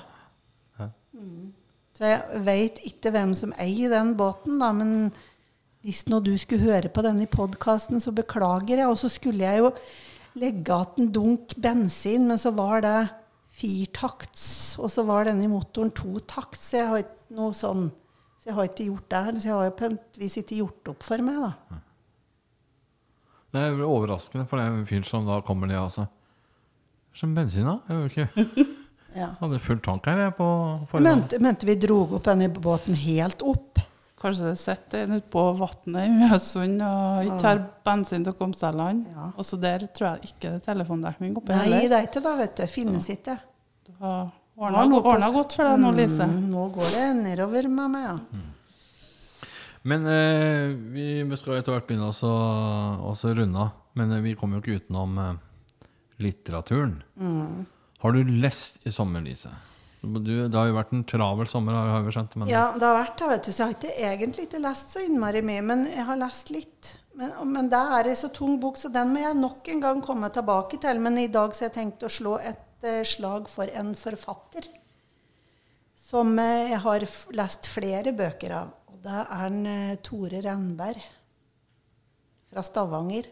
[1.16, 1.54] Mm.
[1.96, 5.14] Så jeg veit ikke hvem som eier den båten, da, men
[5.86, 8.90] hvis nå du skulle høre på denne podkasten, så beklager jeg.
[8.90, 9.72] Og så skulle jeg jo
[10.36, 12.98] legge igjen en dunk bensin, men så var det
[13.56, 17.86] firtakts, og så var denne motoren totakts, så jeg har ikke noe sånn
[18.46, 19.42] så jeg har ikke gjort det.
[19.42, 21.80] Så jeg har jo på et vis ikke gjort opp for meg, da.
[23.56, 26.06] Det er overraskende for den fyren som da kommer ned altså.
[27.16, 27.80] Som bensin, da?
[27.90, 28.66] Jeg vet ikke.
[29.16, 29.30] Ja.
[29.40, 30.46] Hadde full tank her jeg på
[30.90, 31.06] forhånd.
[31.08, 33.80] mente, mente vi dro opp denne båten helt opp.
[34.20, 38.36] Kanskje det sitter en ute på vannet i Mjøsund og ikke har bensin til å
[38.36, 39.06] komme seg i land.
[39.08, 39.30] Ja.
[39.40, 41.88] Og så der tror jeg ikke det er telefondekning oppe Nei, heller.
[41.94, 42.66] det er ikke det, vet du.
[42.74, 43.38] Finnes ikke.
[43.88, 46.28] Du Har ordna, noe ordna godt for deg nå, Lise.
[46.30, 48.44] Mm, nå går det nedover med meg, ja.
[49.86, 53.76] Men eh, vi skal etter hvert begynne også runde av.
[53.96, 55.88] Men eh, vi kommer jo ikke utenom eh,
[56.26, 56.98] litteraturen.
[57.22, 57.66] Mm.
[58.02, 59.54] Har du lest i sommer, Lise?
[60.06, 62.36] Du, det har jo vært en travel sommer, har vi skjønt.
[62.38, 63.52] Men Ja, det har vært det, vet du.
[63.52, 66.92] Så jeg har ikke egentlig ikke lest så innmari mye, men jeg har lest litt.
[67.16, 70.04] Men, men det er ei så tung bok, så den må jeg nok en gang
[70.06, 71.02] komme tilbake til.
[71.02, 72.65] Men i dag så har jeg tenkt å slå et
[73.08, 74.68] slag for en forfatter
[76.06, 78.74] som eh, jeg har lest flere bøker av.
[78.92, 81.02] Og det er en, eh, Tore Rennberg
[82.52, 83.32] fra Stavanger.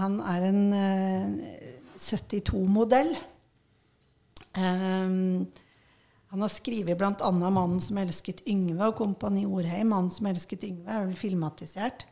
[0.00, 3.16] Han er en eh, 72-modell.
[4.56, 5.46] Um,
[6.32, 7.30] han har skrevet bl.a.
[7.30, 9.88] 'Mannen som elsket Yngve' og 'Kompani Orheim'.
[9.90, 12.06] 'Mannen som elsket Yngve' er vel filmatisert.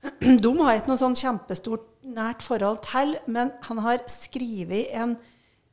[0.44, 5.16] De har ikke noe sånn kjempestort nært forhold til, men han har skrevet en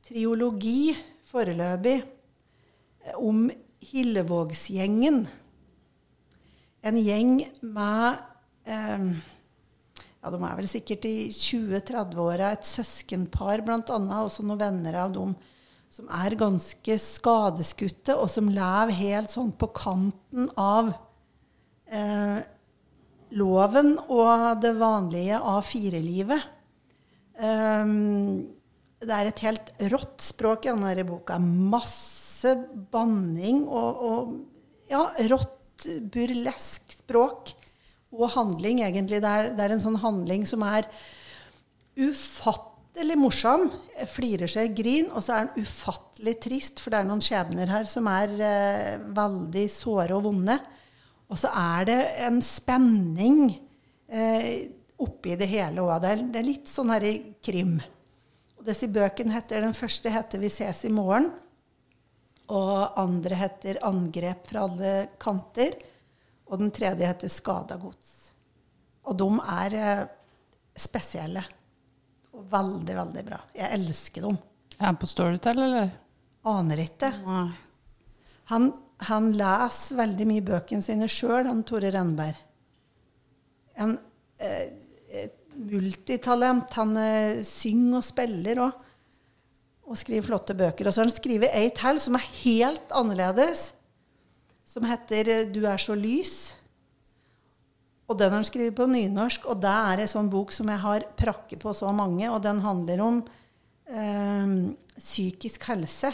[0.04, 0.92] triologi
[1.28, 3.46] foreløpig eh, om
[3.88, 5.22] Hillevågsgjengen.
[6.88, 8.18] En gjeng med
[8.68, 9.06] eh,
[10.18, 12.52] ja, De er vel sikkert i 20-30-åra.
[12.56, 13.80] Et søskenpar bl.a.
[14.24, 15.36] Også noen venner av dem
[15.88, 20.90] som er ganske skadeskutte, og som lever helt sånn på kanten av
[21.88, 22.44] eh,
[23.36, 26.46] loven og det vanlige A4-livet.
[27.38, 28.48] Um,
[28.98, 31.38] det er et helt rått språk i denne boka.
[31.38, 32.54] Masse
[32.92, 35.54] banning og, og ja, rått,
[36.10, 37.54] burlesk språk.
[38.08, 39.20] Og handling, egentlig.
[39.20, 40.88] Det er, det er en sånn handling som er
[41.98, 43.68] ufattelig morsom.
[44.10, 45.10] Flirer seg i grin.
[45.12, 48.94] Og så er den ufattelig trist, for det er noen skjebner her som er eh,
[49.14, 50.56] veldig såre og vonde.
[51.28, 53.42] Og så er det en spenning
[54.08, 54.68] eh,
[54.98, 56.00] oppi det hele òg.
[56.02, 57.14] Det, det, er litt sånn her i
[57.44, 57.76] krim.
[58.58, 61.30] Og disse bøkene heter, Den første heter 'Vi ses i morgen'.
[62.48, 65.76] Og andre heter 'Angrep fra alle kanter'.
[66.48, 68.32] Og den tredje heter 'Skada gods'.
[69.04, 70.06] Og de er eh,
[70.76, 71.44] spesielle.
[72.32, 73.40] Og veldig, veldig bra.
[73.54, 74.38] Jeg elsker dem.
[74.78, 75.90] Er han på Storytel, eller?
[76.44, 77.10] Aner ikke.
[77.26, 77.48] Nei.
[78.48, 78.72] Han,
[79.06, 82.38] han leser veldig mye bøkene sine sjøl, han Tore Renberg.
[83.78, 83.94] En
[84.42, 86.72] eh, multitalent.
[86.78, 88.84] Han eh, synger og spiller òg.
[89.88, 90.88] Og skriver flotte bøker.
[90.88, 93.72] Og så har han skrevet ei til som er helt annerledes.
[94.68, 96.54] Som heter eh, 'Du er så lys'.
[98.08, 99.46] Og den har han skrevet på nynorsk.
[99.46, 102.28] Og det er en sånn bok som jeg har prakket på så mange.
[102.30, 103.22] Og den handler om
[103.86, 106.12] eh, psykisk helse.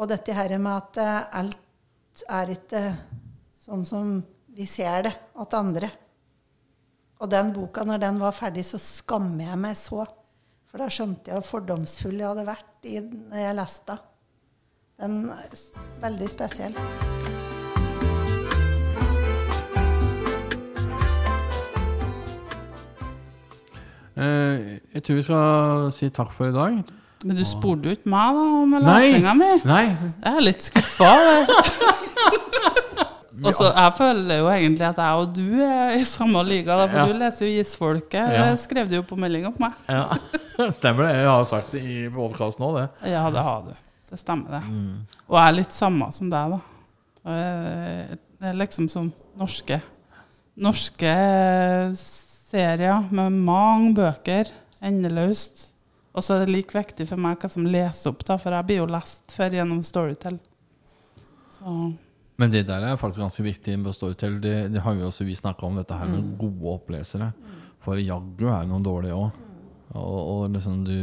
[0.00, 2.80] Og dette her med at eh, alt er ikke
[3.60, 4.14] sånn som
[4.56, 5.90] vi ser det at andre.
[7.20, 10.06] Og den boka, når den var ferdig, så skammer jeg meg så.
[10.70, 14.06] For da skjønte jeg hvor fordomsfull jeg hadde vært i, når jeg leste den.
[15.00, 15.60] Den er
[16.00, 16.74] veldig spesiell.
[24.20, 26.80] Eh, jeg tror vi skal si takk for i dag.
[27.24, 29.48] Men du spurte jo ikke meg da om lesinga mi.
[29.68, 29.82] Nei,
[30.24, 31.10] Jeg er litt skuffa.
[31.20, 31.44] der.
[33.44, 36.86] Og så Jeg føler jo egentlig at jeg og du er i samme liga, da,
[36.90, 37.06] for Ja.
[37.08, 38.42] du leser jo gissfolket Ja.
[38.50, 39.78] Det skrev du jo på meldinga på meg.
[39.88, 40.06] ja.
[40.76, 41.14] stemmer det.
[41.22, 43.12] Jeg har sagt det i podkasten òg, det.
[43.14, 43.70] Ja, det har du.
[44.10, 44.62] Det stemmer, det.
[45.28, 46.60] Og jeg er litt samme som deg, da.
[47.32, 49.80] Eh, Det er liksom som norske
[50.60, 51.12] Norske
[51.96, 54.50] serier med mange bøker,
[54.84, 55.70] endeløst.
[56.10, 58.66] Og så er det like viktig for meg hva som leser opp, da, for jeg
[58.66, 60.40] blir jo lest før gjennom Storytel.
[61.54, 61.74] Så
[62.40, 64.40] Men det der er faktisk ganske viktig med Storytel.
[64.42, 67.30] Det, det har vi også vi snakka om, dette her med gode opplesere.
[67.84, 69.46] For jaggu er det noen dårlige òg.
[69.90, 70.96] Og, og liksom du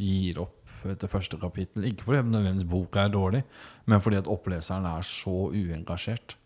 [0.00, 0.58] gir opp
[0.88, 1.86] etter første kapittel.
[1.88, 3.42] Ikke fordi nødvendigvis boka er dårlig,
[3.88, 6.36] men fordi at oppleseren er så uengasjert.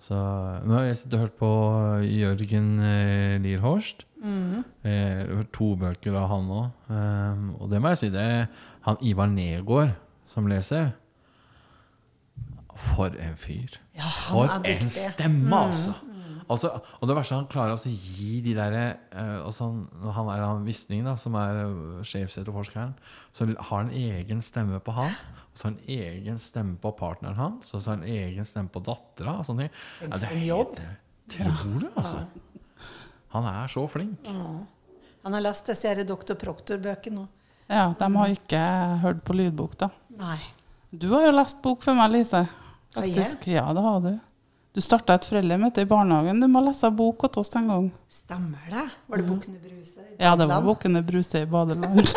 [0.00, 0.16] Så
[0.64, 1.50] Nå har jeg sittet og hørt på
[2.08, 4.06] Jørgen eh, Lier Horst.
[4.24, 6.70] Eh, jeg har hørt to bøker av han òg.
[6.88, 8.46] Um, og det må jeg si, det er
[8.88, 9.92] han Ivar Negård
[10.28, 10.94] som leser.
[12.80, 13.76] For en fyr.
[13.96, 14.88] Ja, han For en dyktig.
[14.88, 15.98] Mm, stemme, altså!
[16.50, 18.84] Altså, og det verste er han klarer altså å gi de derre
[19.14, 19.84] eh, altså han,
[20.16, 22.96] han er han Wisting, da, som er uh, sjefsetterforskeren,
[23.36, 25.14] så har han egen stemme på han.
[25.50, 28.72] Og så har han egen stemme på partneren hans, og så har han egen stemme
[28.74, 29.38] på dattera.
[29.38, 29.80] og sånne ting.
[30.00, 30.78] Tenk det er en jobb.
[31.36, 32.24] helt utrolig, altså.
[33.30, 34.30] Han er så flink.
[35.22, 36.34] Han har lest disse Dr.
[36.40, 37.28] Proctor-bøkene nå.
[37.70, 38.62] ja, de har ikke
[39.04, 39.90] hørt på lydbok, da.
[40.18, 40.40] Nei.
[40.90, 42.42] Du har jo lest bok for meg, Lise.
[42.96, 43.14] Har jeg?
[43.14, 43.46] Faktisk.
[43.52, 44.10] Ja, det har du.
[44.70, 46.38] Du starta et foreldremøte i barnehagen.
[46.38, 47.86] Du må lese bok hos oss en gang.
[48.12, 48.84] Stemmer det?
[49.10, 49.98] Var det Bukkene Bruse?
[49.98, 50.22] i badeland?
[50.22, 50.62] Ja, det var?
[50.62, 52.12] Bukkene Bruse i badeland.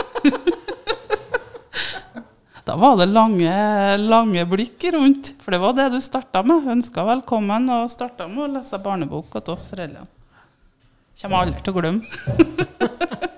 [2.70, 3.58] da var det lange,
[3.97, 5.34] lange blikk rundt.
[5.41, 6.70] For det var det du starta med.
[6.78, 10.06] Ønska velkommen og starta med å lese barnebok hos oss foreldrene.
[11.24, 13.30] Kommer aldri til å glemme.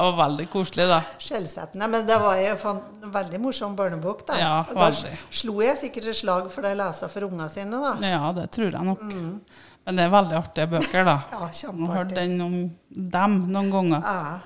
[0.00, 0.98] det var veldig koselig, da.
[1.20, 1.88] Skjellsettende.
[1.92, 4.38] Men det var jo en veldig morsom barnebok, da.
[4.40, 4.88] Ja, Og da
[5.30, 7.92] slo jeg sikkert et slag for det jeg leste for ungene sine, da.
[8.08, 9.02] Ja, det tror jeg nok.
[9.10, 11.16] Men det er veldig artige bøker, da.
[11.34, 12.56] Ja, Jeg har hørt den om
[12.90, 14.08] dem noen ganger.
[14.08, 14.40] Ja.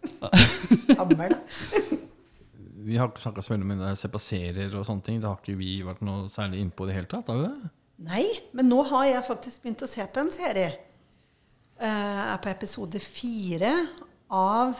[0.94, 1.40] Stammer, da.
[2.90, 5.18] Vi har ikke snakka så veldig om det se på serier og sånne ting.
[5.20, 7.28] Det har ikke vi vært noe særlig innpå i det hele tatt.
[7.28, 7.70] Har vi det?
[8.08, 8.22] Nei,
[8.56, 10.70] men nå har jeg faktisk begynt å se på en serie.
[11.76, 13.74] Eh, Jeg er på episode fire
[14.30, 14.74] av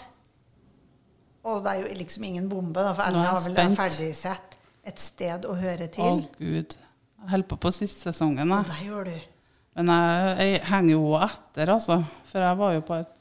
[1.44, 5.46] Og det er jo liksom ingen bombe, da, for Ellen har vel ferdigsett et sted
[5.48, 6.05] å høre til.
[6.24, 6.74] Å, gud.
[7.20, 8.66] Jeg holder på på siste sesongen, jeg.
[8.68, 9.16] det gjør du.
[9.76, 11.96] Men jeg, jeg henger jo etter, altså.
[12.28, 13.16] For jeg var jo på et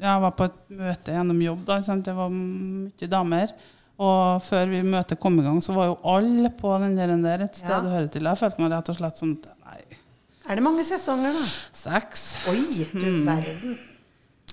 [0.00, 1.64] jeg var på et møte gjennom jobb.
[1.68, 1.76] da?
[2.06, 3.52] Det var mye damer.
[4.00, 7.58] Og før vi møtet kom i gang, så var jo alle på den der, et
[7.58, 7.82] sted Ja.
[7.84, 8.24] å høre til.
[8.24, 9.34] Jeg følte meg rett og slett som
[9.66, 9.82] Nei,
[10.48, 11.44] Er det mange sesonger, da?
[11.76, 12.46] seks.
[12.48, 13.78] Oi, du verden.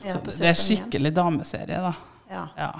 [0.03, 1.93] Så på det er skikkelig dameserie, da.
[2.31, 2.43] Ja.
[2.57, 2.71] Ja.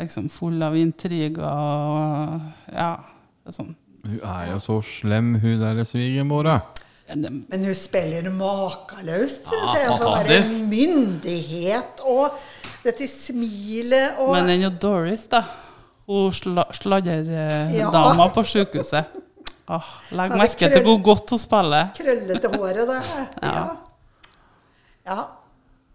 [0.00, 2.40] Liksom full av intriger og
[2.72, 2.96] Ja.
[3.42, 3.74] Det er sånn.
[4.06, 6.60] Hun er jo så slem, hun der svigermora.
[7.08, 9.98] Ja, Men hun spiller makeløst, syns Ja, jeg.
[9.98, 10.38] For å være
[10.70, 12.38] myndighet og
[12.84, 15.42] dette smilet og Men den jo Doris, da.
[16.06, 18.28] Hun sla sladredama Ja.
[18.34, 19.06] på sjukehuset.
[19.68, 21.92] Åh, legg merke til hvor godt hun spiller.
[21.96, 23.12] krøllete håret der.
[23.42, 23.76] Ja.
[25.06, 25.20] ja.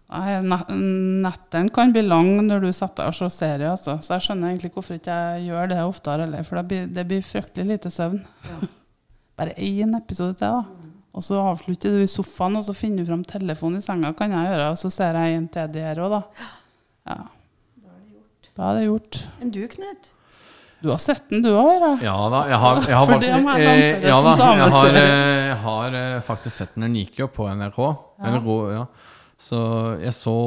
[0.08, 0.76] Nei, ne-
[1.24, 3.98] Nettene kan bli lange når du setter deg og ser serie, altså.
[4.00, 6.24] så jeg skjønner egentlig hvorfor ikke jeg gjør det oftere.
[6.24, 8.22] heller, for det blir, det blir fryktelig lite søvn.
[9.38, 10.88] Bare én episode til, da.
[11.18, 14.32] Og så avslutter du i sofaen, og så finner du fram telefonen i senga, kan
[14.32, 14.70] jeg gjøre.
[14.72, 16.22] Og så ser jeg en til der òg, da.
[17.08, 17.18] Ja.
[18.58, 19.20] Da er det gjort.
[19.38, 20.08] Men du, Knut?
[20.78, 24.04] Du har sett den, du òg, Ja da, jeg har, jeg har faktisk det eh,
[24.06, 26.86] ja, da, jeg har, eh, jeg har eh, faktisk sett den.
[26.86, 27.78] Den gikk jo på NRK.
[27.82, 28.32] Ja.
[28.34, 28.84] NRK ja.
[29.38, 29.58] Så
[30.02, 30.38] jeg så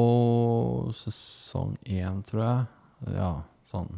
[0.96, 2.64] sesong én, tror jeg.
[3.16, 3.32] Ja,
[3.70, 3.88] sånn.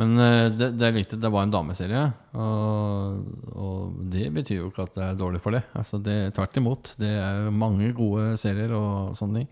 [0.00, 2.06] Men eh, det, det likte, det var en dameserie.
[2.36, 3.20] Og,
[3.52, 5.64] og det betyr jo ikke at det er dårlig for det.
[5.76, 6.94] Altså det Tvert imot.
[7.00, 9.50] Det er mange gode serier og sånne ting.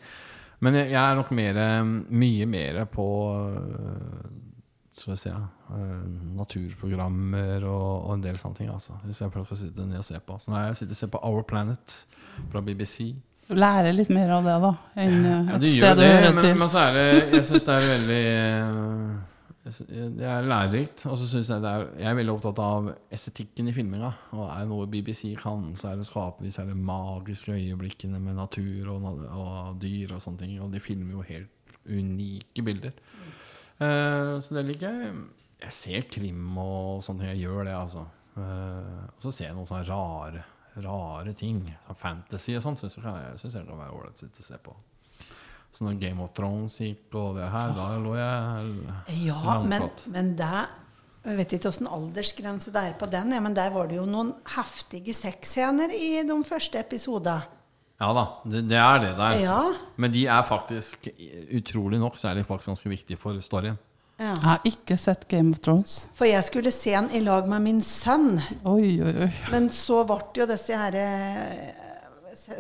[0.65, 1.61] Men jeg, jeg er nok mer,
[2.11, 4.31] mye mer på øh,
[4.99, 5.35] skal vi se,
[5.77, 8.73] øh, naturprogrammer og, og en del sånne ting.
[8.73, 10.39] Altså, hvis jeg prøver å sitte ned og se på.
[10.41, 12.01] Så nå har jeg sittet og sett på Our Planet
[12.51, 13.13] fra BBC.
[13.49, 14.71] Du lærer litt mer av det, da,
[15.01, 16.57] enn eh, Ja, et sted å det, høre men, til.
[16.61, 17.05] men så er det
[17.39, 18.23] Jeg syns det er veldig
[19.73, 19.87] sy-
[20.19, 21.05] Det er lærerikt.
[21.09, 24.11] Og så syns jeg det er Jeg er veldig opptatt av estetikken i filminga.
[24.37, 28.37] Og er det noe BBC kan, så er det å skape disse magiske øyeblikkene med
[28.37, 30.55] natur og, og dyr og sånne ting.
[30.65, 32.93] Og de filmer jo helt unike bilder.
[33.81, 35.13] Uh, så det liker jeg.
[35.65, 37.33] Jeg ser krim og sånne ting.
[37.33, 38.05] Jeg gjør det, altså.
[38.37, 40.45] Uh, og så ser jeg noen sånne rare,
[40.85, 41.63] rare ting.
[41.87, 44.77] Sånn fantasy og sånt syns jeg, synes jeg kan være ålreit å se på.
[45.75, 50.31] Så når Game of Thrones gikk og det her, da lå jeg Ja, men, men
[50.39, 50.71] der
[51.27, 54.07] Jeg vet ikke åssen aldersgrense det er på den, ja, men der var det jo
[54.09, 57.43] noen heftige sexscener i de første episodene.
[57.99, 59.37] Ja da, det, det er det der.
[59.43, 59.59] Ja.
[59.99, 61.11] Men de er faktisk,
[61.59, 63.77] utrolig nok, så er de faktisk ganske viktige for storyen.
[64.19, 64.33] Ja.
[64.33, 65.99] Jeg har ikke sett Game of Thrones.
[66.19, 68.41] For jeg skulle se den i lag med min sønn.
[68.67, 69.29] Oi, oi, oi.
[69.53, 71.85] Men så ble det jo disse her eh,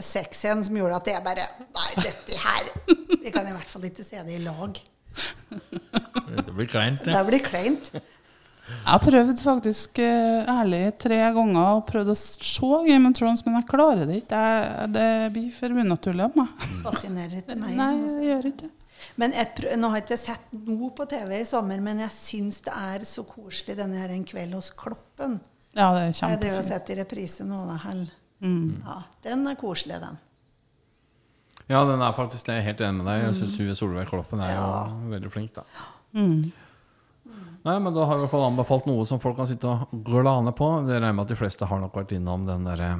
[0.04, 2.70] sexscenene som gjorde at jeg bare Nei, dette her
[3.24, 4.78] Vi kan i hvert fall ikke se det i lag.
[6.28, 7.90] Det blir kleint, Det blir kleint.
[8.68, 13.40] Jeg har prøvd faktisk eh, ærlig tre ganger og prøvd å se Game of Thrones,
[13.46, 14.40] men jeg klarer det ikke.
[14.44, 16.66] Jeg, det blir for unaturlig av meg.
[16.84, 17.78] Fascinerer ikke meg.
[17.80, 18.74] Nei, det jeg gjør ikke det.
[19.18, 22.60] Men et, nå har jeg ikke sett noe på TV i sommer, men jeg syns
[22.62, 25.40] det er så koselig denne her En kveld hos Kloppen.
[25.74, 26.68] Ja, det er Jeg driver og kjempefint.
[26.70, 27.58] sett i reprise nå.
[28.40, 28.82] Mm.
[28.86, 30.18] Ja, den er koselig, den.
[31.68, 32.54] Ja, den er faktisk det.
[32.56, 33.24] Jeg er helt enig med deg.
[33.26, 34.88] Jeg syns hun Solveig Kloppen er Ja.
[34.88, 35.64] jo veldig flink, da.
[36.14, 36.52] Mm.
[37.64, 39.90] Nei, men da har vi i hvert fall anbefalt noe som folk kan sitte og
[40.06, 40.86] glane på.
[40.86, 42.92] Det regner med at de fleste har nok vært innom den derre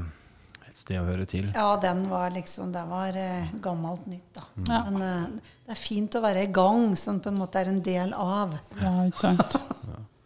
[0.68, 1.46] Et sted å høre til.
[1.54, 4.27] Ja, den var liksom Det var eh, gammelt nytt.
[4.66, 4.82] Ja.
[4.88, 7.82] Men uh, det er fint å være i gang, som på en måte er en
[7.84, 8.56] del av.
[8.80, 9.58] Ja, ikke sant.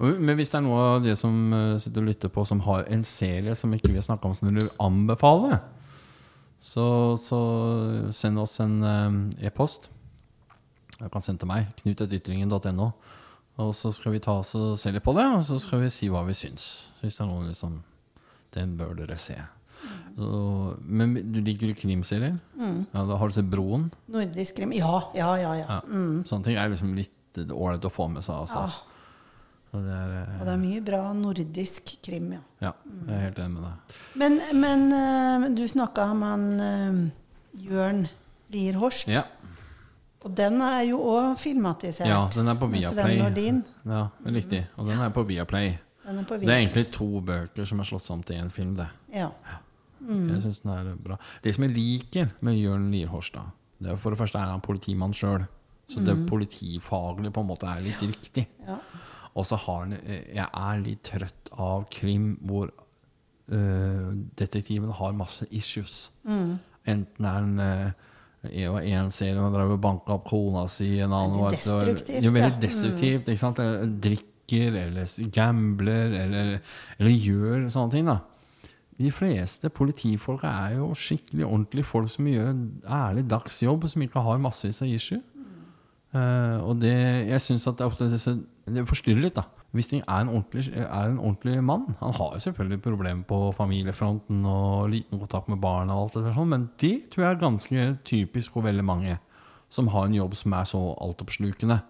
[0.02, 2.88] Men hvis det er noe av de som eh, sitter og lytter på, som har
[2.90, 5.60] en serie som ikke vi har snakka om, som du vil anbefale,
[6.58, 6.86] så,
[7.22, 7.38] så
[8.10, 9.86] send oss en eh, e-post.
[10.96, 11.70] Du kan sende til meg.
[11.84, 12.90] knutetytringen.no.
[13.62, 15.90] Og så skal vi ta oss og se litt på det, og så skal vi
[15.92, 16.68] si hva vi syns.
[17.02, 17.82] Hvis det er noe liksom
[18.52, 19.38] Den bør dere se.
[20.16, 22.38] Så, men du liker jo krimserier?
[22.58, 23.90] Ja, da har du sett Broen?
[24.12, 24.74] Nordisk krim.
[24.76, 25.52] Ja, ja, ja.
[25.62, 25.82] ja.
[25.88, 26.22] Mm.
[26.28, 28.42] Sånne ting er liksom litt ålreit å få med seg.
[28.44, 28.66] Altså.
[28.68, 28.92] Ja.
[29.72, 32.42] Og det er, eh, Og det er mye bra nordisk krim, ja.
[32.60, 32.72] ja,
[33.06, 33.94] jeg er helt enig med deg.
[34.20, 36.98] Men, men uh, du snakka om han uh,
[37.56, 38.04] Jørn
[38.52, 39.08] Lierhorst.
[39.08, 39.24] Ja,
[40.22, 42.06] Og den er jo òg filmatisert.
[42.06, 43.16] ja, den er på Sven Viaplay.
[43.22, 43.64] Nordin.
[43.88, 44.60] Ja, riktig.
[44.76, 45.72] Og den er på Viaplay.
[46.04, 48.76] Den er på Det er egentlig to bøker som er slått sammen til én film.
[48.76, 48.90] det.
[49.14, 49.30] Ja.
[50.08, 51.18] Jeg synes den er bra.
[51.44, 52.90] Det som jeg liker med Jørn
[53.34, 53.44] da,
[53.78, 55.46] det er for det første er han politimann sjøl.
[55.86, 58.46] Så det politifaglige på en måte er litt riktig.
[58.66, 58.78] ja.
[59.32, 65.14] Og så har han eh, Jeg er litt trøtt av krim hvor uh, detektiven har
[65.16, 66.10] masse issues.
[66.84, 68.10] Enten er han uh,
[68.50, 72.24] en og en serie han drev og banka opp kona si, en annen var destruktivt,
[72.24, 72.62] Jo, veldig ja.
[72.64, 73.28] destruktivt.
[73.30, 73.62] Ikke sant?
[73.62, 76.56] Eh, Drikker eller gambler eller,
[76.98, 78.10] eller gjør sånne ting.
[78.10, 78.18] da
[79.00, 84.24] de fleste politifolka er jo skikkelig ordentlige folk som gjør en ærlig dagsjobb, som ikke
[84.24, 85.20] har massevis av issue.
[86.12, 86.92] Uh, og det,
[87.30, 88.20] jeg syns at det,
[88.68, 89.46] det forstyrrer litt, da.
[89.72, 91.86] Wisting er en, er en ordentlig mann.
[92.02, 96.26] Han har jo selvfølgelig problemer på familiefronten og liten kontakt med barna, og alt det
[96.26, 99.16] der, sånn, men de tror jeg er ganske typisk for veldig mange
[99.72, 101.80] som har en jobb som er så altoppslukende.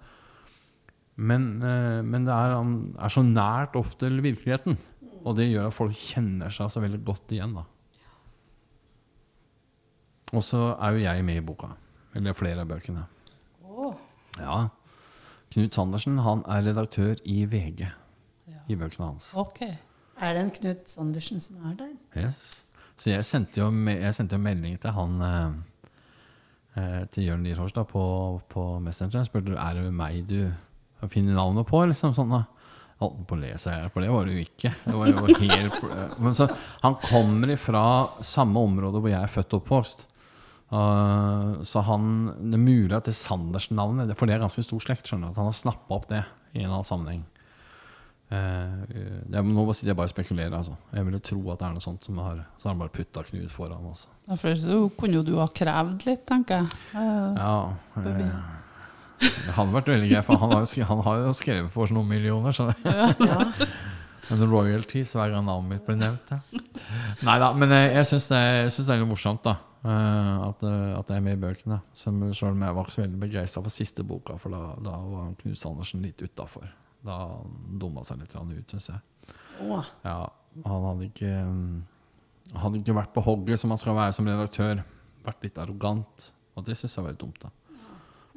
[1.18, 2.54] Men, eh, men det er,
[3.02, 4.78] er så nært opp til virkeligheten.
[5.22, 7.54] Og det gjør at folk kjenner seg så veldig godt igjen.
[7.56, 7.64] da.
[10.32, 11.74] Og så er jo jeg med i boka.
[12.16, 13.04] Eller flere av bøkene.
[13.68, 13.94] Oh.
[14.40, 14.68] Ja.
[15.52, 17.84] Knut Sandersen han er redaktør i VG.
[18.48, 18.62] Ja.
[18.68, 19.32] I bøkene hans.
[19.36, 19.64] ok.
[20.22, 21.92] Er det en Knut Sandersen som er der?
[22.16, 22.64] Yes.
[22.96, 25.54] Så jeg sendte jo, jeg sendte jo melding til han eh,
[26.78, 28.04] eh, Til Jørn Lierhorst på,
[28.52, 29.22] på Messenger.
[29.22, 30.52] Jeg spurte er det meg du
[31.10, 31.80] finner navnet på.
[31.88, 32.44] Liksom, sånn, da.
[33.00, 34.70] Holdt på å le seg i hjel, for det var det jo ikke.
[34.84, 35.78] Det var jo helt,
[36.22, 36.46] men så,
[36.84, 37.84] han kommer fra
[38.22, 40.06] samme område hvor jeg er født og oppvokst.
[40.72, 42.06] Uh, så han,
[42.40, 45.04] det er mulig at det Sandersen-navnet For det er ganske stor slekt.
[45.04, 46.22] skjønner du At han har snappa opp det
[46.54, 47.26] i en eller annen sammenheng.
[48.32, 48.86] Uh,
[49.28, 50.54] jeg, nå sitter jeg bare og spekulerer.
[50.56, 50.78] Altså.
[50.96, 53.24] Jeg ville tro at det er noe sånt som har Så har han bare putta
[53.28, 53.84] Knut foran.
[53.90, 54.08] Også.
[54.30, 56.80] Derfor så kunne jo du ha krevd litt, tenker jeg.
[56.94, 57.54] Uh, Ja,
[58.00, 58.61] eh,
[59.22, 61.92] det hadde vært veldig gøy, for han har jo skrevet, han har jo skrevet for
[61.94, 62.52] noen millioner.
[62.56, 62.76] Så det,
[63.22, 63.38] Ja.
[64.30, 66.30] men royalties hver gang navnet mitt blir nevnt.
[66.32, 66.40] Ja.
[67.26, 70.36] Nei da, men jeg, jeg syns det, jeg synes det er litt morsomt da eh,
[70.48, 71.80] at, eh, at jeg er med i bøkene.
[71.92, 74.96] Som- Selv om jeg var ikke så veldig begeistra for siste boka, for da, da
[74.98, 76.68] var Knut Andersen litt utafor.
[77.04, 77.18] Da
[77.82, 79.00] dumma seg litt ut, syns jeg.
[79.62, 80.18] Å, Ja,
[80.66, 81.32] han hadde ikke
[82.52, 84.82] Hadde ikke vært på hogget som han skal være som redaktør.
[85.24, 86.32] Vært litt arrogant.
[86.56, 87.48] Og det syns jeg var litt dumt, da.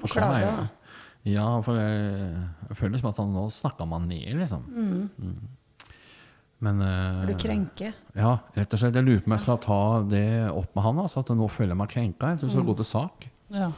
[0.01, 0.65] For sånn er jeg.
[1.35, 2.31] Ja, for jeg,
[2.69, 4.65] jeg føler som at han nå snakka man ned, liksom.
[4.69, 5.37] Mm.
[6.65, 7.95] Men eh, er du krenker?
[8.15, 8.95] Ja, rett og slett.
[8.95, 9.79] Jeg lurer på om jeg skal ta
[10.09, 11.01] det opp med han.
[11.03, 12.29] Altså, at nå føler jeg meg krenka.
[12.33, 13.29] Jeg tror jeg skal gå til sak.
[13.55, 13.71] ja.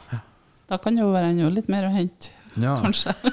[0.68, 2.28] Da kan det jo være enda litt mer å hente,
[2.60, 2.74] Ja.
[2.82, 3.14] kanskje.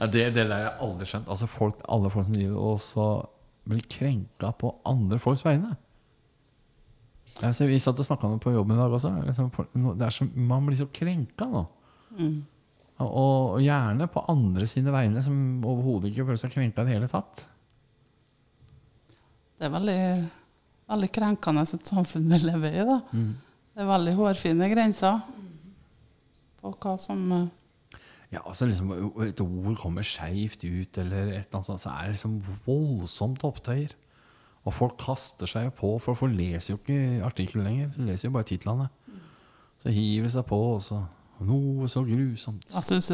[0.00, 1.28] Ja, det, det der har jeg aldri skjønt.
[1.30, 3.04] Altså folk, alle folk som driver og så
[3.70, 5.76] blir krenka på andre folks vegne.
[7.40, 9.12] Ser, vi satt og snakka om det på jobben i dag også.
[9.24, 9.50] Liksom,
[9.96, 11.62] er så, man blir så krenka nå.
[12.18, 12.34] Mm.
[13.00, 16.98] Og, og gjerne på andre sine vegne, som overhodet ikke føler seg krenka i det
[16.98, 17.46] hele tatt.
[19.60, 20.02] Det er veldig,
[20.92, 22.84] veldig krenkende et samfunn vi lever i.
[22.88, 22.98] da.
[23.70, 25.22] Det er veldig hårfine grenser
[26.60, 27.48] på hva som eh,
[28.30, 28.92] Ja, altså liksom
[29.24, 32.36] Et ord kommer skeivt ut, eller et eller annet sånt, så er det liksom
[32.66, 33.96] voldsomt opptøyer.
[34.68, 37.92] Og folk kaster seg jo på, for folk leser jo ikke artikkelen lenger.
[37.96, 38.90] De leser jo bare titlene.
[39.80, 41.00] Så hiver de seg på, og så
[41.40, 42.66] Noe så grusomt.
[42.68, 43.06] Jeg syns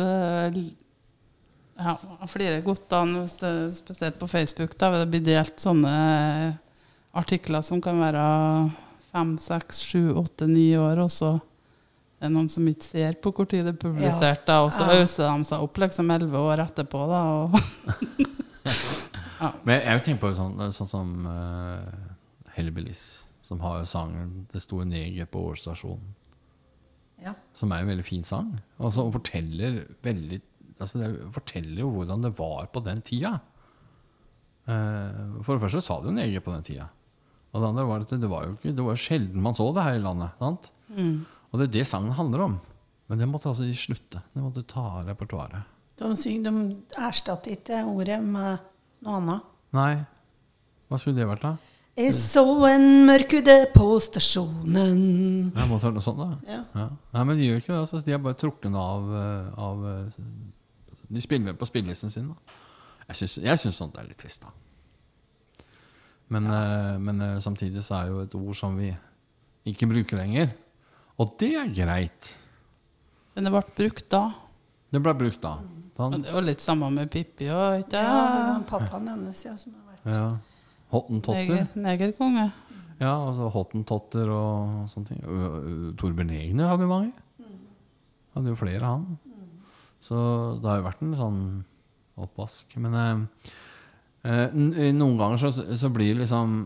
[1.77, 4.73] ja, jeg flirer godt av det, spesielt på Facebook.
[4.81, 5.93] Da det blir delt sånne
[7.15, 8.25] artikler som kan være
[9.13, 11.37] fem, seks, sju, åtte, ni år, og så
[12.19, 14.89] er det noen som ikke ser på hvor tid det er publisert, da, og så
[14.89, 15.05] Ja.
[15.05, 17.07] de seg opp liksom elleve år etterpå.
[17.13, 17.55] Da, og
[19.39, 24.95] Men jeg tenker på sånn, sånn som uh, Hellbillies, som har sangen 'Det store en
[24.95, 26.15] neger på stasjon'.
[27.23, 27.35] Ja.
[27.57, 28.59] Som er en veldig fin sang.
[28.79, 30.43] Og som forteller veldig
[30.77, 33.39] altså Det forteller jo hvordan det var på den tida.
[34.69, 36.91] Uh, for det første sa det jo neger på den tida.
[37.53, 39.71] Og det andre var at det var jo ikke Det var jo sjelden man så
[39.73, 40.37] det her i landet.
[40.39, 40.73] Sant?
[41.51, 42.59] Og det er det sangen handler om.
[43.09, 44.21] Men det måtte altså de slutte.
[44.35, 45.73] De måtte ta av repertoaret.
[45.97, 46.53] De, syng, de
[47.01, 48.59] erstatter ikke ordet med
[49.05, 49.49] noe annet.
[49.77, 49.95] Nei.
[50.87, 51.57] Hva skulle det vært, da?
[51.97, 54.99] Jeg så en mørkhude på stasjonen.
[55.57, 56.27] Jeg måtte høre noe sånt, da.
[56.45, 56.59] Ja.
[56.77, 56.91] Ja.
[57.15, 57.79] Nei, men de gjør ikke det.
[57.81, 58.01] Altså.
[58.05, 60.21] De er bare trukket av, eh, av eh,
[61.09, 62.29] De spiller med på spillelisten sin.
[62.35, 62.61] Da.
[63.15, 63.31] Jeg
[63.63, 64.53] syns, sånt er litt trist, da.
[66.37, 68.91] Men, eh, men samtidig så er jo et ord som vi
[69.73, 70.53] ikke bruker lenger.
[71.17, 72.35] Og det er greit.
[73.35, 74.25] Men det ble brukt da.
[74.97, 75.59] Det ble brukt da.
[76.01, 79.09] Han, det er jo litt samme med Pippi òg, ikke Ja, det ja, var pappaen
[79.09, 80.25] hennes, ja, som har vært ja.
[80.93, 81.67] Hottentotter.
[81.77, 82.47] Negerkonge.
[82.97, 85.23] Ja, altså Hottentotter og sånne ting.
[86.01, 87.13] Torbjørn Egner hadde jo mange.
[88.37, 89.19] Hadde jo flere, han.
[90.05, 90.17] Så
[90.63, 91.41] det har jo vært en sånn
[92.25, 92.77] oppvask.
[92.81, 93.53] Men eh,
[94.31, 96.63] eh, noen ganger så, så blir det liksom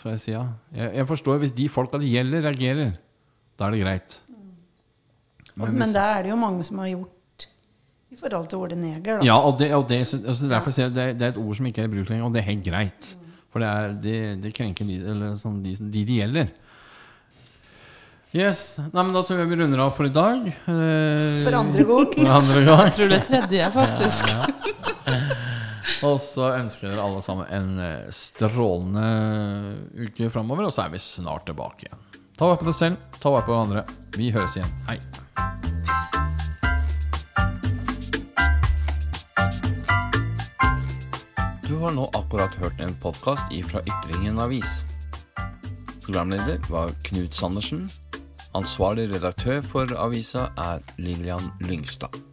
[0.00, 0.32] skal jeg si?
[0.34, 0.44] Ja?
[0.76, 2.94] Jeg, jeg forstår hvis de folka det gjelder, reagerer.
[3.56, 4.20] Da er det greit.
[5.54, 7.46] Men, men det er det jo mange som har gjort
[8.12, 9.24] i forhold til ordet neger, da.
[9.24, 11.68] Ja, og, det, og det, altså derfor sier jeg det, det er et ord som
[11.68, 13.12] ikke er i bruk lenger, og det er helt greit.
[13.52, 16.52] For det, er, det, det krenker de, eller sånn, de, de det gjelder.
[18.32, 18.60] Yes.
[18.80, 20.46] Nei, men da tror jeg vi runder av for i dag.
[20.48, 22.14] Eh, For andre gang.
[22.16, 22.84] For andre gang.
[22.88, 24.32] Jeg tror det er tredje, faktisk.
[26.08, 29.04] Og så ønsker dere alle sammen en eh, strålende
[30.06, 32.08] uke framover, og så er vi snart tilbake igjen.
[32.42, 33.82] Ta vare på deg selv, ta vare på hverandre.
[34.18, 34.70] Vi høres igjen.
[34.88, 34.96] Hei.
[41.68, 44.82] Du har nå akkurat hørt en podkast ifra Ytringen avis.
[46.02, 47.86] Programleder var Knut Sandersen.
[48.58, 52.31] Ansvarlig redaktør for avisa er Lillian Lyngstad.